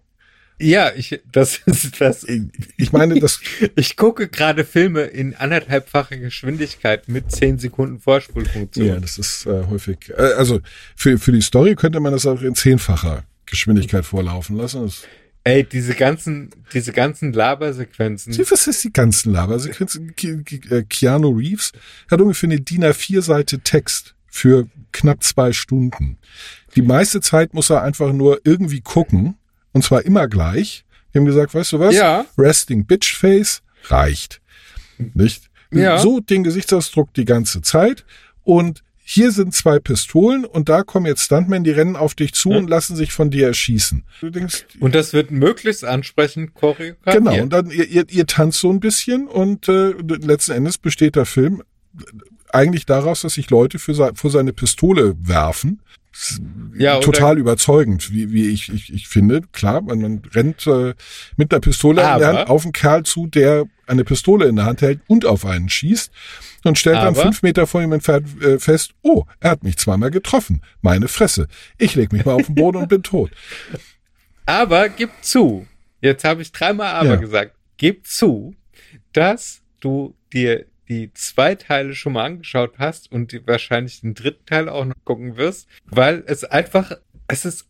[0.64, 2.24] Ja, ich, das ist das.
[2.24, 2.42] Ich,
[2.76, 3.40] ich meine, das
[3.76, 8.86] Ich gucke gerade Filme in anderthalbfacher Geschwindigkeit mit 10 Sekunden Vorspulfunktion.
[8.86, 10.10] Ja, das ist äh, häufig.
[10.16, 10.60] Äh, also
[10.96, 14.82] für, für die Story könnte man das auch in zehnfacher Geschwindigkeit vorlaufen lassen.
[14.82, 15.02] Das,
[15.46, 18.34] Ey, diese ganzen, diese ganzen Labersequenzen.
[18.50, 20.14] was ist die ganzen Labersequenzen?
[20.18, 21.72] Äh, Keanu Reeves
[22.10, 26.16] hat ungefähr eine DIN A4-Seite Text für knapp zwei Stunden.
[26.76, 29.36] Die meiste Zeit muss er einfach nur irgendwie gucken.
[29.74, 30.86] Und zwar immer gleich.
[31.12, 31.94] Die haben gesagt, weißt du was?
[31.94, 32.24] Ja.
[32.38, 34.40] Resting Bitch Face reicht.
[35.12, 35.50] Nicht?
[35.70, 35.98] Ja.
[35.98, 38.06] So den Gesichtsausdruck die ganze Zeit.
[38.42, 42.48] Und hier sind zwei Pistolen und da kommen jetzt Stuntmen, die rennen auf dich zu
[42.50, 44.02] und lassen sich von dir erschießen.
[44.22, 47.24] Du denkst, Und das wird möglichst ansprechend choreografiert.
[47.24, 51.16] genau, und dann ihr, ihr, ihr tanzt so ein bisschen und äh, letzten Endes besteht
[51.16, 51.62] der Film
[52.50, 55.82] eigentlich daraus, dass sich Leute für se vor seine Pistole werfen.
[56.76, 59.42] Ja, Total überzeugend, wie, wie ich, ich, ich finde.
[59.52, 60.94] Klar, man, man rennt äh,
[61.36, 64.56] mit einer Pistole in der Aber- Hand auf einen Kerl zu, der eine Pistole in
[64.56, 66.10] der Hand hält und auf einen schießt
[66.64, 69.76] und stellt dann Aber- fünf Meter vor ihm entfernt äh, fest, oh, er hat mich
[69.76, 70.62] zweimal getroffen.
[70.82, 71.48] Meine Fresse.
[71.78, 73.30] Ich leg mich mal auf den Boden und bin tot.
[74.46, 75.66] Aber gib zu,
[76.00, 77.16] jetzt habe ich dreimal aber Ja.
[77.16, 78.54] gesagt, gib zu,
[79.12, 84.44] dass du dir die zwei Teile schon mal angeschaut hast und die, wahrscheinlich den dritten
[84.46, 86.92] Teil auch noch gucken wirst, weil es einfach,
[87.28, 87.66] es ist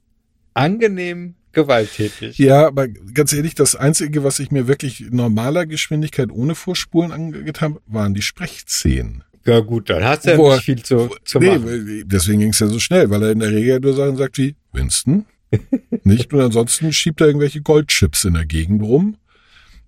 [0.54, 2.38] angenehm gewalttätig.
[2.38, 7.74] Ja, aber ganz ehrlich, das Einzige, was ich mir wirklich normaler Geschwindigkeit ohne Vorspulen angetan
[7.74, 9.24] habe, waren die Sprechszenen.
[9.46, 12.02] Ja gut, dann hast du ja nicht viel zu, zu nee, machen.
[12.06, 14.56] deswegen ging es ja so schnell, weil er in der Regel nur Sachen sagt wie
[14.72, 15.26] Winston.
[16.04, 16.32] Nicht?
[16.32, 19.16] Und ansonsten schiebt er irgendwelche Goldchips in der Gegend rum,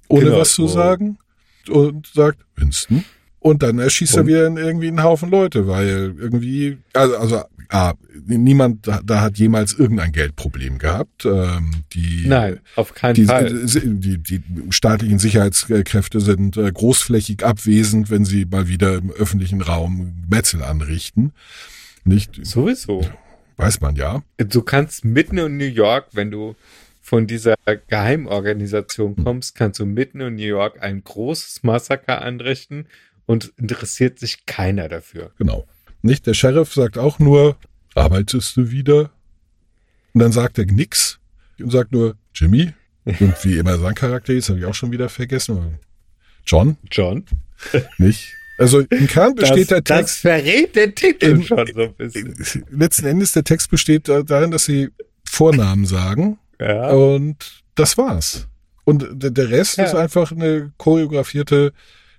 [0.09, 0.39] ohne Genau.
[0.39, 1.19] was zu sagen.
[1.69, 3.05] Und sagt Winston.
[3.47, 4.27] Und dann erschießt er Und?
[4.27, 7.95] wieder irgendwie einen Haufen Leute, weil irgendwie, also, also ah,
[8.27, 11.25] niemand da, da hat jemals irgendein Geldproblem gehabt.
[11.25, 13.65] Ähm, die, Nein, auf keinen die, Fall.
[13.65, 20.25] die, die staatlichen Sicherheitskräfte sind äh, großflächig abwesend, wenn sie mal wieder im öffentlichen Raum
[20.29, 21.33] Metzel anrichten.
[22.03, 23.09] Nicht, Sowieso.
[23.59, 24.25] weiß man ja.
[24.39, 26.57] Du kannst mitten in New York, wenn du
[27.01, 27.55] von dieser
[27.87, 32.89] Geheimorganisation kommst, kannst du mitten in New York ein großes Massaker anrichten
[33.27, 35.33] und interessiert sich keiner dafür.
[35.39, 35.67] Genau.
[36.03, 36.27] Nicht?
[36.27, 37.57] Der Sheriff sagt auch nur,
[37.95, 39.11] arbeitest du wieder?
[40.15, 41.19] Und dann sagt er nix
[41.61, 42.73] und sagt nur, Jimmy.
[43.05, 45.79] Und wie immer sein Charakter ist, habe ich auch schon wieder vergessen.
[46.45, 47.25] John, John?
[47.99, 48.33] nicht?
[48.59, 52.65] Also im Kern besteht der das Text, verrät den Titel Im- schon so ein bisschen.
[52.71, 54.89] letzten Endes der Text besteht da- darin, dass sie
[55.25, 56.91] Vornamen sagen Ja.
[56.91, 58.49] und das war's.
[58.85, 59.85] Und der- der Rest Ja.
[59.85, 61.73] ist einfach eine choreografierte,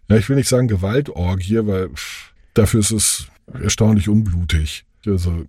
[0.09, 4.85] ja, ich will nicht sagen Gewaltorgie, weil pff, dafür ist es erstaunlich unblutig.
[5.05, 5.45] Also,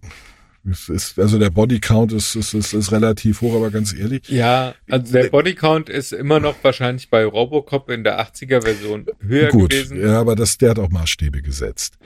[0.70, 4.74] es ist, also der Bodycount ist, ist, ist, ist relativ hoch, aber ganz ehrlich, Ja,
[4.90, 9.70] also der Bodycount ist immer noch wahrscheinlich bei Robocop in der 80er Version höher gut,
[9.70, 10.00] gewesen.
[10.00, 11.98] ja, aber das, der hat auch Maßstäbe gesetzt.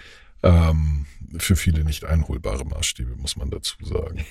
[0.42, 1.07] Ähm,
[1.38, 4.24] für viele nicht einholbare Maßstäbe, muss man dazu sagen.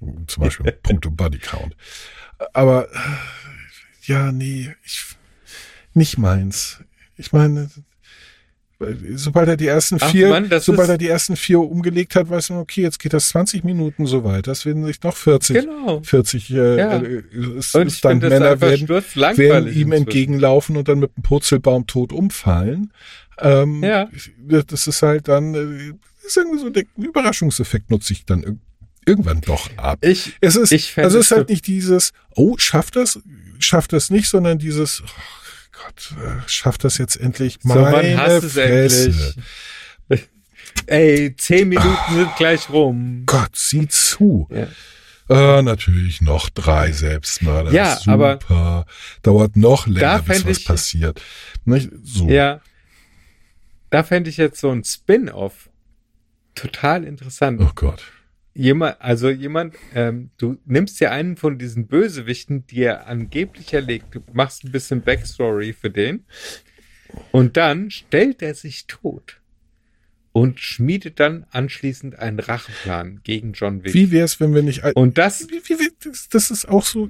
[0.26, 1.74] Zum Beispiel Punkte Bodycount.
[2.52, 2.88] Aber
[4.02, 5.16] ja, nee, ich,
[5.94, 6.80] nicht meins.
[7.16, 7.70] Ich meine,
[9.14, 12.14] sobald er die ersten Ach vier, Mann, das sobald ist- er die ersten vier umgelegt
[12.14, 14.52] hat, weiß man, okay, jetzt geht das 20 Minuten so weiter.
[14.52, 16.02] Es werden sich noch 40, Genau.
[16.02, 16.98] 40 äh, Ja.
[17.00, 17.22] äh,
[17.58, 20.98] ist, Und ich ist dann finde das Männer einfach werden, werden ihm entgegenlaufen und dann
[20.98, 22.92] mit einem Purzelbaum tot umfallen.
[23.38, 24.10] Ähm, Ja.
[24.46, 25.92] Das ist halt dann, äh,
[26.28, 28.58] sagen wir so, der Überraschungseffekt nutze ich dann ir-
[29.06, 30.00] irgendwann doch ab.
[30.02, 33.20] Ich, Es ist, Ich also es ist halt nicht dieses, oh, schafft das,
[33.58, 35.10] schafft das nicht, sondern dieses, oh
[35.84, 37.58] Gott, äh, schafft das jetzt endlich?
[37.62, 39.34] so, Meine wann hast es endlich?
[40.86, 43.22] Ey, zehn Minuten sind gleich rum.
[43.26, 44.48] Gott, sieh zu.
[44.50, 44.68] Ja.
[45.58, 47.72] Äh, natürlich noch drei Selbstmörder.
[47.72, 48.38] Ja, Super.
[48.48, 48.86] aber-
[49.22, 51.20] Dauert noch länger, bis was ich- passiert.
[51.64, 51.90] Nicht?
[52.04, 52.28] So.
[52.28, 52.60] Ja.
[53.90, 55.68] Da fände ich jetzt so ein Spin-off
[56.54, 57.60] total interessant.
[57.60, 58.02] Oh Gott.
[58.58, 64.14] Jemand, also jemand, ähm, du nimmst dir einen von diesen Bösewichten, die er angeblich erlegt,
[64.14, 66.24] du machst ein bisschen Backstory für den.
[67.32, 69.42] Und dann stellt er sich tot
[70.36, 73.94] und schmiedet dann anschließend einen Racheplan gegen John Wick.
[73.94, 77.08] Wie wär's, wenn wir nicht, und das, wie, wie, wie, das, das ist auch so,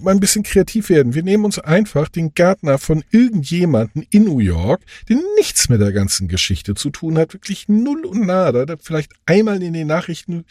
[0.00, 1.14] mal ein bisschen kreativ werden.
[1.14, 5.92] Wir nehmen uns einfach den Gärtner von irgendjemanden in New York, der nichts mit der
[5.92, 10.46] ganzen Geschichte zu tun hat, wirklich null und nada, der vielleicht einmal in den Nachrichten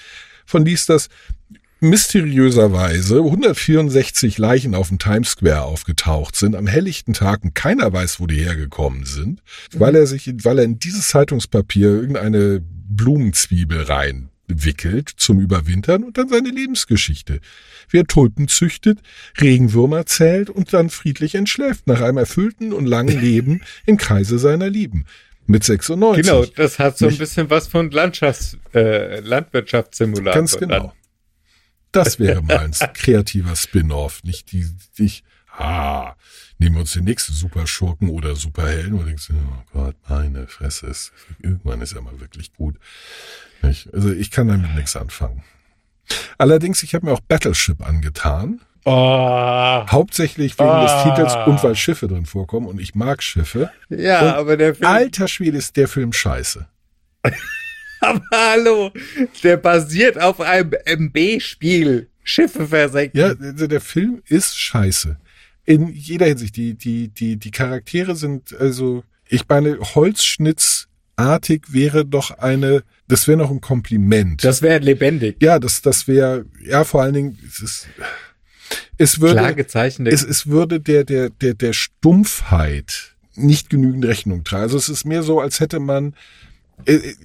[0.45, 1.09] von liest, dass
[1.82, 8.20] mysteriöserweise 164 Leichen auf dem Times Square aufgetaucht sind am helllichten Tag und keiner weiß,
[8.20, 9.42] wo die hergekommen sind,
[9.74, 16.28] weil er sich, weil er in dieses Zeitungspapier irgendeine Blumenzwiebel reinwickelt zum Überwintern und dann
[16.28, 17.40] seine Lebensgeschichte.
[17.90, 19.00] Wie er Tulpen züchtet,
[19.40, 24.70] Regenwürmer zählt und dann friedlich entschläft nach einem erfüllten und langen Leben im Kreise seiner
[24.70, 25.06] Lieben.
[25.48, 26.24] Mit 96.
[26.24, 30.34] Genau, das hat so ein bisschen was von Landschafts, äh, Landwirtschaftssimulator.
[30.34, 30.94] Ganz genau.
[31.92, 34.68] Das wäre mal ein kreativer Spin-off, nicht die,
[34.98, 35.24] nicht,
[35.58, 36.14] ah,
[36.60, 40.88] nehmen wir uns den nächsten Superschurken oder Superhelden und denkst, du, oh Gott, meine Fresse
[40.88, 42.76] ist, irgendwann ist er mal wirklich gut.
[43.62, 43.94] Nicht?
[43.94, 45.44] Also ich kann damit nichts anfangen.
[46.38, 51.04] Allerdings, ich habe mir auch Battleship angetan, Oh, hauptsächlich wegen des Ah.
[51.04, 53.70] Titels und weil Schiffe drin vorkommen und ich mag Schiffe.
[53.90, 56.66] ja, Und aber der Film, Alter Schwede ist der Film scheiße.
[58.02, 58.91] aber hallo,
[59.43, 62.08] der basiert auf einem MB-Spiel.
[62.24, 63.20] Schiffe versenken.
[63.20, 65.18] Ja, also der Film ist scheiße.
[65.66, 66.56] In jeder Hinsicht.
[66.56, 73.38] Die, die, die, die Charaktere sind, also, ich meine, Holzschnittsartig wäre doch eine, das wäre
[73.38, 74.43] noch ein Kompliment.
[74.43, 75.38] Das wäre lebendig.
[75.41, 77.88] ja, das, das wäre, ja, vor allen Dingen, es ist,
[78.97, 80.14] es Klar würde, gezeichnet.
[80.14, 84.64] es, es würde der, der, der, der Stumpfheit nicht genügend Rechnung tragen.
[84.64, 86.14] Also es ist mehr so, als hätte man
[86.86, 87.16] äh, äh,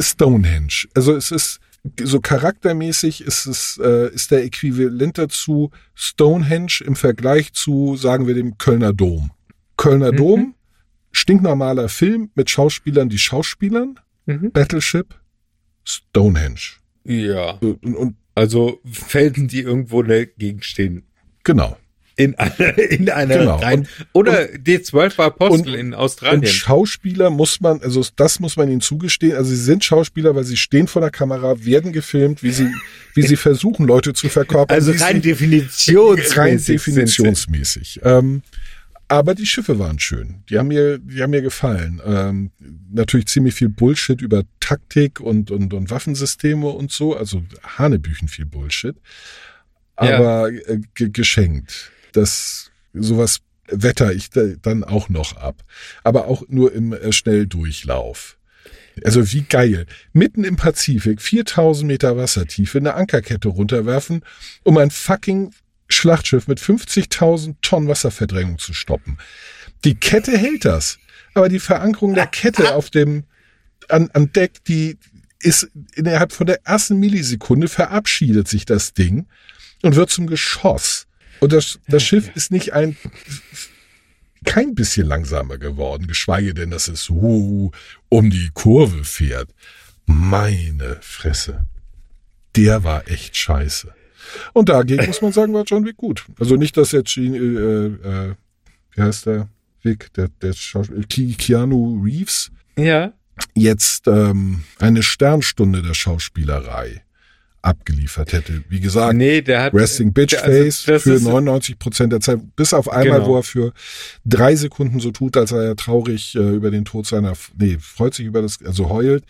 [0.00, 0.86] Stonehenge.
[0.94, 1.60] Also es ist
[2.02, 8.34] so charaktermäßig ist es äh, ist der Äquivalent dazu Stonehenge im Vergleich zu sagen wir
[8.34, 9.30] dem Kölner Dom.
[9.76, 10.16] Kölner Mhm.
[10.16, 10.54] Dom,
[11.12, 14.50] stinknormaler Film mit Schauspielern, die Schauspielern, Mhm.
[14.52, 15.14] Battleship,
[15.84, 16.60] Stonehenge.
[17.04, 17.52] Ja.
[17.60, 21.04] Und, und Also Felsen, die irgendwo dagegen stehen.
[21.44, 21.76] genau.
[22.18, 23.56] In einer, in einer Genau.
[23.56, 23.78] rein.
[23.80, 26.44] Und- Oder die zwölf Apostel und- in Und Australien.
[26.46, 29.36] Schauspieler muss man, also das muss man ihnen zugestehen.
[29.36, 32.66] Also sie sind Schauspieler, weil sie stehen vor der Kamera, werden gefilmt, wie sie,
[33.14, 34.74] wie sie versuchen, Leute zu verkörpern.
[34.74, 36.36] Also rein sie, definitionsmäßig.
[36.36, 36.72] rein sie.
[36.72, 38.00] definitionsmäßig.
[38.02, 38.42] Ähm,
[39.10, 40.42] aber die Schiffe waren schön.
[40.50, 42.02] Die haben mir, die haben mir gefallen.
[42.04, 42.50] Ähm,
[42.92, 47.16] natürlich ziemlich viel Bullshit über Taktik und, und, und Waffensysteme und so.
[47.16, 47.42] Also
[47.78, 48.96] Hanebüchen viel Bullshit.
[50.02, 50.16] Ja.
[50.18, 51.90] Aber äh, ge geschenkt.
[52.12, 55.62] Das, sowas wetter ich da, dann auch noch ab.
[56.04, 58.38] Aber auch nur im äh, Schnelldurchlauf.
[59.04, 59.86] Also wie geil.
[60.12, 64.24] Mitten im Pazifik, 4000 Meter Wassertiefe, eine Ankerkette runterwerfen,
[64.64, 65.52] um ein fucking
[65.88, 69.18] Schlachtschiff mit 50.000 Tonnen Wasserverdrängung zu stoppen.
[69.84, 70.98] Die Kette hält das.
[71.34, 73.24] Aber die Verankerung der Kette auf dem,
[73.88, 74.98] an, an Deck, die
[75.40, 79.26] ist innerhalb von der ersten Millisekunde verabschiedet sich das Ding
[79.82, 81.07] und wird zum Geschoss.
[81.40, 82.96] Und das, das Schiff ist nicht ein,
[84.44, 87.72] kein bisschen langsamer geworden, geschweige denn, dass es so
[88.08, 89.50] um die Kurve fährt.
[90.06, 91.66] Meine Fresse.
[92.56, 93.92] Der war echt scheiße.
[94.52, 96.24] Und dagegen muss man sagen, war John Wick gut.
[96.38, 98.34] Also nicht, dass jetzt, äh, äh,
[98.92, 99.48] wie heißt der
[99.82, 103.12] Wick, der, der Schauspieler, Ke- Keanu Reeves, Ja.
[103.54, 107.02] jetzt ähm, eine Sternstunde der Schauspielerei
[107.62, 108.62] abgeliefert hätte.
[108.68, 109.74] Wie gesagt, Nee, der hat.
[109.74, 113.30] Resting Bitch also Face das für ist- 99 Prozent der Zeit, bis auf einmal, Genau.
[113.30, 113.72] wo er für
[114.24, 118.14] drei Sekunden so tut, als sei er traurig äh, über den Tod seiner, nee, freut
[118.14, 119.24] sich über das, also heult,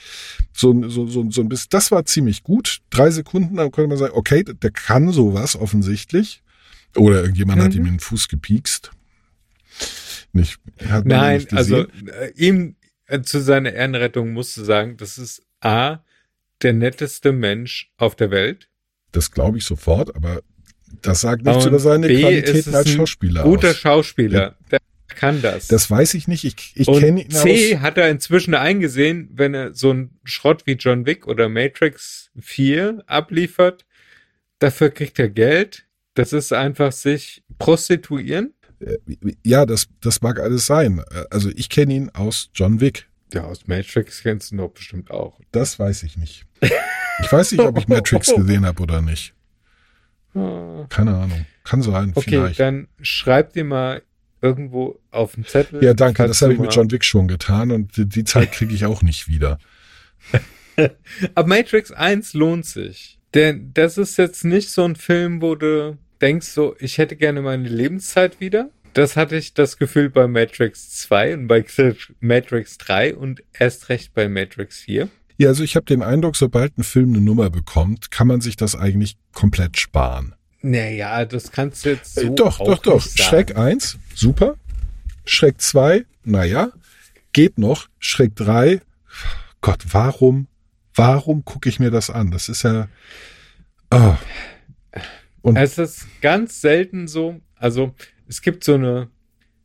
[0.53, 2.79] so, ein- so, so, so ein bisschen, das war ziemlich gut.
[2.91, 6.43] Drei Sekunden, dann könnte man sagen, okay, der kann sowas offensichtlich.
[6.97, 7.76] Oder irgendjemand hat Mhm.
[7.76, 8.91] ihm in den Fuß gepiekst.
[10.33, 11.87] Nicht, hat Nein, nicht also äh,
[12.37, 12.76] ihm
[13.07, 15.99] äh, zu seiner Ehrenrettung musste sagen, das ist A,
[16.62, 18.68] der netteste Mensch auf der Welt.
[19.12, 20.42] Das glaube ich sofort, aber
[21.02, 23.76] das sagt nichts über seine B, Qualitäten als ein Schauspieler Guter aus.
[23.76, 24.56] Schauspieler.
[24.70, 25.68] Der kann das.
[25.68, 26.44] Das weiß ich nicht.
[26.44, 27.80] Ich, ich kenne ihn C aus.
[27.80, 33.02] hat er inzwischen eingesehen, wenn er so einen Schrott wie John Wick oder Matrix 4
[33.06, 33.84] abliefert,
[34.59, 35.86] dafür kriegt er Geld.
[36.14, 38.54] Das ist einfach sich prostituieren.
[39.44, 41.02] Ja, das, das mag alles sein.
[41.30, 43.09] Also ich kenne ihn aus John Wick.
[43.33, 45.39] Ja, aus Matrix kennst du doch bestimmt auch.
[45.53, 46.47] Das weiß ich nicht.
[46.61, 49.35] Ich weiß nicht, ob ich Matrix gesehen habe oder nicht.
[50.35, 51.47] Keine Ahnung.
[51.64, 52.61] Kann sein, Okay, vielleicht.
[52.61, 54.03] dann schreib dir mal
[54.41, 55.83] irgendwo auf den Zettel.
[55.83, 56.26] Ja, danke.
[56.26, 59.03] Das habe ich mit John Wick schon getan und die, die Zeit kriege ich auch
[59.03, 59.59] nicht wieder.
[61.35, 63.18] Aber Matrix 1 lohnt sich.
[63.35, 67.43] Denn das ist jetzt nicht so ein Film, wo du denkst so, ich hätte gerne
[67.43, 68.70] meine Lebenszeit wieder.
[68.95, 71.64] Das hatte ich das Gefühl bei Matrix 2 und bei
[72.20, 75.09] Matrix 3 und erst recht bei Matrix 4.
[75.36, 78.57] Ja, also ich habe den Eindruck, sobald ein Film eine Nummer bekommt, kann man sich
[78.57, 80.34] das eigentlich komplett sparen.
[80.62, 83.01] Naja, das kannst du jetzt so Äh, doch, doch, doch.
[83.01, 84.57] Schreck 1, super.
[85.24, 86.72] Schreck 2, naja,
[87.32, 87.89] geht noch.
[88.01, 88.80] Schreck 3,
[89.61, 90.49] Gott, warum,
[90.95, 92.32] warum gucke ich mir das an?
[92.32, 92.89] Das ist ja,
[93.93, 94.16] oh,
[95.43, 97.95] Und Es ist ganz selten so, also
[98.29, 99.09] es gibt so eine,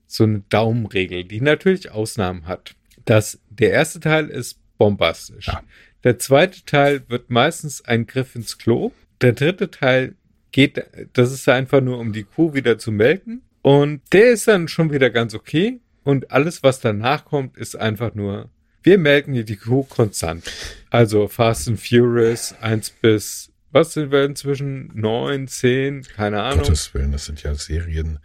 [0.08, 2.76] so eine Daumenregel, die natürlich Ausnahmen hat.
[3.06, 5.48] dass der erste Teil ist bombastisch.
[5.48, 5.62] Ja.
[6.04, 8.92] Der zweite Teil wird meistens ein Griff ins Klo.
[9.22, 10.16] Der dritte Teil
[10.52, 10.84] geht,
[11.14, 13.42] das ist einfach nur, um die Kuh wieder zu melken.
[13.62, 15.80] Und der ist dann schon wieder ganz okay.
[16.04, 18.50] Und alles, was danach kommt, ist einfach nur,
[18.84, 20.44] wir melken hier die Kuh konstant.
[20.90, 24.92] Also Fast and Furious 1 bis, was sind wir inzwischen?
[24.94, 26.60] 9, 10, keine Ahnung.
[26.60, 28.20] Gottes Willen, das sind ja Serien,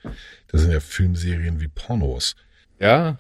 [0.49, 2.37] das sind ja Filmserien wie Pornos.
[2.79, 3.19] Ja.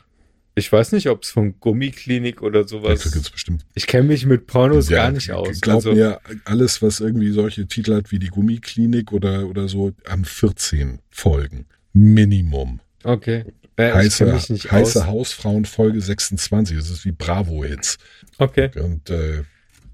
[0.54, 2.98] Ich weiß nicht, ob es von Gummiklinik oder sowas.
[2.98, 3.64] Dafür gibt's bestimmt.
[3.74, 5.60] Ich kenne mich mit Pornos Ja, gar nicht aus.
[5.60, 9.92] Glaub Also, mir, alles, was irgendwie solche Titel hat wie die Gummiklinik oder, oder so,
[10.06, 11.66] haben 14 Folgen.
[11.92, 12.80] Minimum.
[13.04, 13.44] okay.
[13.80, 14.32] Ich heiße
[14.72, 15.06] heiße aus.
[15.06, 16.76] Hausfrauen Folge 26.
[16.76, 17.98] Das ist wie Bravo-Hits.
[18.38, 18.70] Okay.
[18.80, 19.44] Und äh,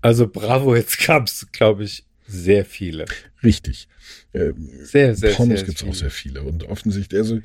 [0.00, 3.04] Also Bravo, jetzt gab's, glaube ich, sehr viele.
[3.42, 3.88] richtig.
[4.32, 4.52] Äh,
[4.82, 5.90] Sehr, sehr, Pornos gibt's viele.
[5.92, 6.42] auch sehr viele.
[6.42, 7.40] Und offensichtlich, also,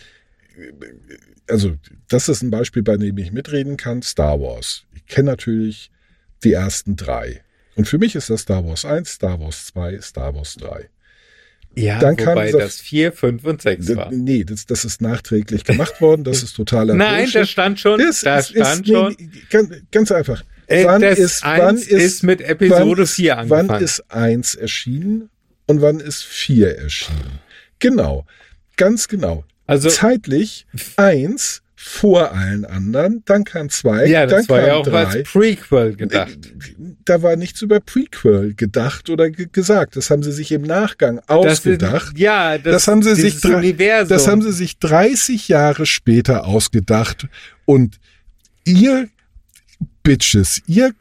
[1.48, 1.76] also
[2.08, 4.02] das ist ein Beispiel, bei dem ich mitreden kann.
[4.02, 4.86] Star Wars.
[4.96, 5.92] Ich kenne natürlich
[6.44, 7.44] die ersten drei.
[7.76, 10.90] Und für mich ist das Star Wars 1, Star Wars 2, Star Wars 3.
[11.76, 14.12] Ja, Dann wobei dieser- das 4, 5 und 6 D- war.
[14.12, 16.24] Nee, das, das ist nachträglich gemacht worden.
[16.24, 17.36] Das ist totaler Nein, Bullshit.
[17.42, 18.00] das stand schon.
[18.00, 19.16] Das da ist, stand ist, schon.
[19.20, 20.44] Nee, ganz, ganz einfach.
[20.70, 23.70] Äh, wann das ist, eins wann ist, ist mit Episode wann ist, 4 angefangen.
[23.70, 25.30] Wann ist eins erschienen
[25.68, 27.40] und wann ist vier erschienen?
[27.80, 28.26] Genau.
[28.78, 29.44] Ganz genau.
[29.68, 30.66] Also, Zeitlich
[30.96, 35.06] eins vor allen anderen, dann kam zwei, ja, dann das war kam ja auch drei.
[35.06, 36.38] als Prequel gedacht.
[37.06, 39.96] Da war nichts über Prequel gedacht oder ge gesagt.
[39.96, 42.18] Das haben sie sich im Nachgang Das ausgedacht.
[42.20, 44.10] ja, das, Das haben sie sich Universum.
[44.10, 47.28] Das haben sie sich 30 Jahre später ausgedacht.
[47.66, 47.98] Und
[48.66, 49.08] ihr
[50.10, 50.94] Bitches, ihr,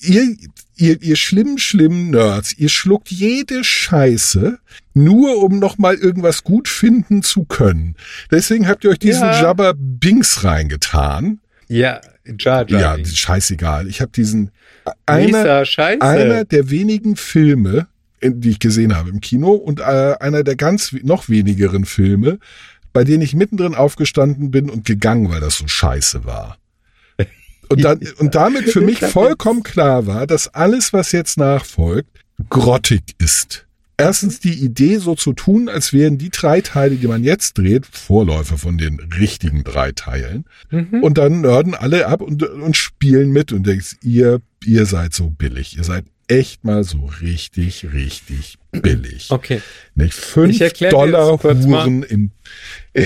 [0.00, 0.36] ihr,
[0.76, 4.60] ihr, ihr schlimmen, schlimmen Nerds, ihr schluckt jede Scheiße,
[4.94, 7.96] nur um nochmal irgendwas gut finden zu können.
[8.30, 9.42] Deswegen habt ihr euch diesen Ja.
[9.42, 11.40] Jabba Binks reingetan.
[11.66, 12.00] ja,
[12.38, 12.96] Jar Jar.
[12.96, 13.88] Ja, scheißegal.
[13.88, 14.52] Ich habe diesen
[15.04, 15.64] einer,
[16.00, 17.88] einer der wenigen Filme,
[18.22, 22.38] die ich gesehen habe im Kino und äh, einer der ganz noch wenigeren Filme,
[22.92, 26.56] bei denen ich mittendrin aufgestanden bin und gegangen, weil das so scheiße war.
[27.68, 32.08] Und, dann, und damit für mich vollkommen klar war, dass alles, was jetzt nachfolgt,
[32.50, 33.66] grottig ist.
[33.96, 37.86] Erstens die Idee, so zu tun, als wären die drei Teile, die man jetzt dreht,
[37.86, 40.46] Vorläufer von den richtigen drei Teilen.
[40.70, 41.00] Mhm.
[41.02, 45.30] Und dann nörden alle ab und, und spielen mit und denkst, ihr, ihr seid so
[45.30, 45.76] billig.
[45.76, 49.30] Ihr seid echt mal so richtig, richtig billig.
[49.30, 49.62] Okay.
[49.94, 50.58] Nicht fünf
[50.90, 51.38] Dollar.
[51.40, 52.30] Huren im,
[52.94, 53.04] äh,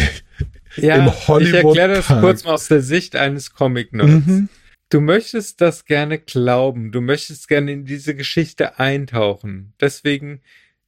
[0.83, 2.21] Ja, Im ich Hollywood erkläre das Park.
[2.21, 4.27] kurz mal aus der Sicht eines Comic-Nerds.
[4.27, 4.49] Mhm.
[4.91, 9.75] Du möchtest das gerne glauben, du möchtest gerne in diese Geschichte eintauchen.
[9.81, 10.41] Deswegen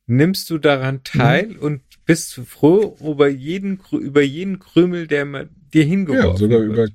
[0.06, 1.58] nimmst du daran teil Mhm.
[1.58, 6.72] und bist froh über jeden, über jeden Krümel, der ma- dir hingeworfen ja, sogar wird.
[6.72, 6.88] über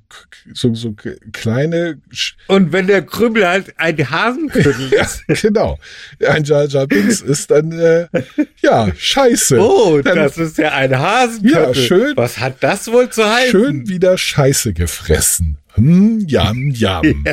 [0.52, 0.94] so, so
[1.32, 5.42] kleine, Sch- Und wenn der Krümel halt ein Hasenküttel ja, ist.
[5.42, 5.78] genau,
[6.26, 8.06] ein Jar Jar Binks ist dann, äh,
[8.60, 9.58] ja, scheiße.
[9.58, 11.52] Oh, Dann das ist ja ein Hasenküttel.
[11.62, 12.16] Ja, schön.
[12.16, 13.50] Was hat das wohl zu heißen?
[13.50, 15.56] schön wieder Scheiße gefressen.
[15.74, 17.24] Hm, jam, jam.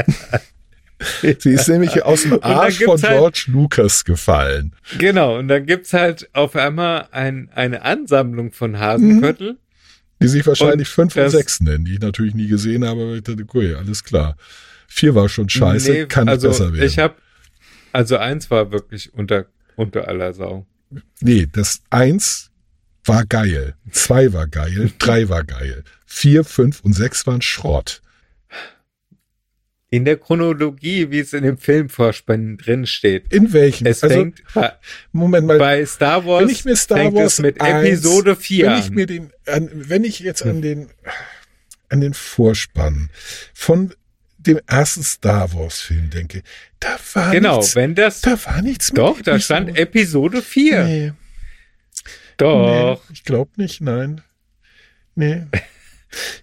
[1.40, 4.74] Sie ist nämlich aus dem Arsch von halt- George Lucas gefallen.
[4.98, 9.58] Genau, und dann gibt's halt auf einmal ein, eine Ansammlung von Hasenköttel.
[10.22, 13.14] Die sich wahrscheinlich Und fünf und sechs nennen, die ich natürlich nie gesehen habe, aber
[13.16, 14.38] ich dachte, cool, alles klar.
[14.88, 16.86] Vier war schon scheiße, Nee, kann also nicht besser werden.
[16.86, 17.16] Ich habe,
[17.92, 20.66] also eins war wirklich unter, unter aller Sau.
[21.20, 22.52] nee, das eins
[23.06, 28.02] war geil, zwei war geil, drei war geil, vier, fünf und sechs waren Schrott.
[29.94, 33.32] In der Chronologie, wie es in dem Filmvorspann drin steht.
[33.32, 33.86] In welchem?
[33.86, 34.42] Es also, fängt
[35.12, 38.36] Moment mal, bei Star Wars, wenn ich mir Star fängt Wars es mit 1, Episode
[38.36, 40.90] 4 wenn ich mir den, an, wenn ich jetzt an den,
[41.90, 43.12] an den Vorspann
[43.54, 43.94] von
[44.40, 46.42] dem ersten Star Wars Film denke,
[46.80, 50.40] da war genau, nichts, wenn das, da war nichts doch, da stand Episode.
[50.40, 50.84] Episode 4.
[50.86, 51.14] Nee.
[52.38, 53.00] Doch.
[53.10, 54.24] Nee, ich glaube nicht, nein.
[55.14, 55.44] Nee.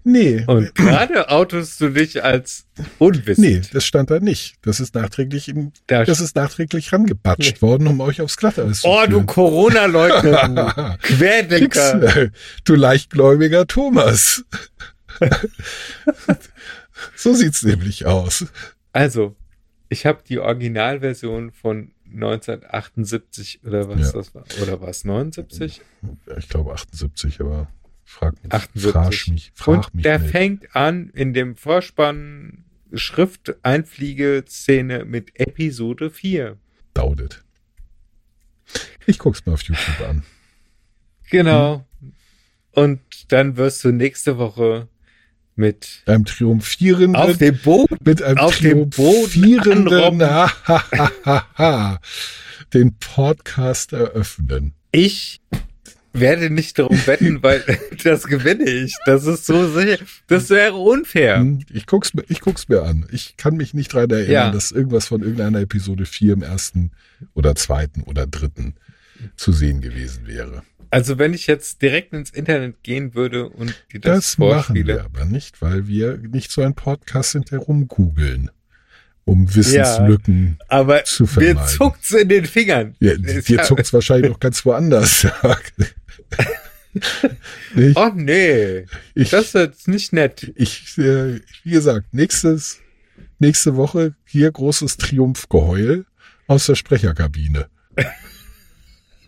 [0.05, 0.45] Nee.
[0.47, 3.75] Und gerade outest du dich als Nee, unwissend.
[3.75, 4.57] das stand da nicht.
[4.62, 8.89] Das ist nachträglich im, Da das ist nachträglich rangebatscht worden, um euch aufs Glatteis zu
[8.89, 9.25] oh, du.
[9.25, 12.16] Corona-Leugner, du Querdenker.
[12.16, 12.31] äh,
[12.64, 14.45] du leichtgläubiger Thomas.
[17.16, 18.47] so sieht's nämlich aus.
[18.93, 19.37] Also,
[19.89, 24.12] ich habe die Originalversion von 1978 oder was Ja.
[24.18, 24.45] das war.
[24.62, 25.81] Oder war es 79?
[26.39, 27.68] Ich glaube 78, aber
[28.11, 28.93] frag mich, 78.
[28.93, 30.33] frag mich, frag Und mich der nicht.
[30.33, 36.57] fängt an in dem Vorspann Schrifteinfliegeszene mit Episode 4.
[36.93, 37.45] Daudet.
[39.07, 40.25] Ich guck's mir auf YouTube an.
[41.31, 41.87] Genau.
[42.73, 44.89] Und dann wirst du nächste Woche
[45.55, 52.01] mit Einem triumphierenden, auf dem Boden mit einem auf dem triumphierenden, ha, ha, ha,
[52.73, 54.75] den Podcast eröffnen.
[54.93, 55.41] Ich
[56.13, 57.63] werde nicht darum wetten, weil
[58.05, 58.95] das gewinne ich.
[59.07, 59.99] Das ist so sicher.
[60.27, 61.39] Das wäre unfair.
[61.39, 63.07] Hm, Ich guck's mir, ich guck's mir an.
[63.13, 64.51] Ich kann mich nicht dran erinnern, Ja.
[64.51, 66.91] dass irgendwas von irgendeiner Episode 4 im ersten
[67.35, 68.75] oder zweiten oder dritten
[69.37, 70.63] zu sehen gewesen wäre.
[70.93, 75.05] Also wenn ich jetzt direkt ins Internet gehen würde und dir Das, das, machen wir
[75.05, 78.51] aber nicht, weil wir nicht so ein Podcast sind, der rumgoogeln,
[79.25, 80.59] um Wissenslücken.
[80.67, 81.69] Aber zu mir vermeiden.
[81.69, 82.97] zuckt's in den Fingern.
[82.99, 85.29] Ja, Es- dir zuckt's wahrscheinlich auch ganz woanders.
[87.74, 87.97] nicht?
[87.97, 90.53] Oh nee, Ich, das ist jetzt nicht nett.
[90.57, 92.81] ich äh, wie gesagt, nächstes,
[93.39, 96.07] nächste Woche hier großes Triumphgeheul
[96.47, 97.68] aus der Sprecherkabine.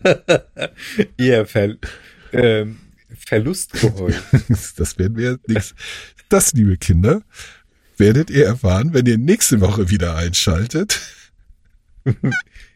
[1.16, 1.76] Ihr Ver
[2.32, 2.78] ähm,
[3.26, 4.14] Verlustgeheul.
[4.76, 5.74] Das werden wir nichts.
[6.28, 7.22] Das, liebe Kinder,
[7.96, 11.00] werdet ihr erfahren, wenn ihr nächste Woche wieder einschaltet.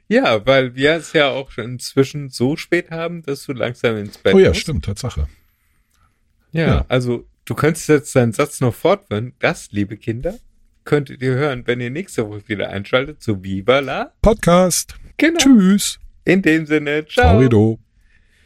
[0.08, 4.18] Ja, weil wir es ja auch schon inzwischen so spät haben, dass du langsam ins
[4.18, 4.60] Bett Oh ja, musst.
[4.60, 5.26] stimmt, Tatsache.
[6.52, 6.84] Ja, Ja.
[6.88, 9.32] also du könntest jetzt deinen Satz noch fortführen.
[9.40, 10.34] Das, liebe Kinder,
[10.84, 14.12] könntet ihr hören, wenn ihr nächste Woche wieder einschaltet, so Viva la.
[14.22, 14.94] Podcast.
[15.16, 15.38] Genau.
[15.38, 15.98] Tschüss.
[16.24, 17.30] In dem Sinne, ciao.
[17.38, 17.78] Florido.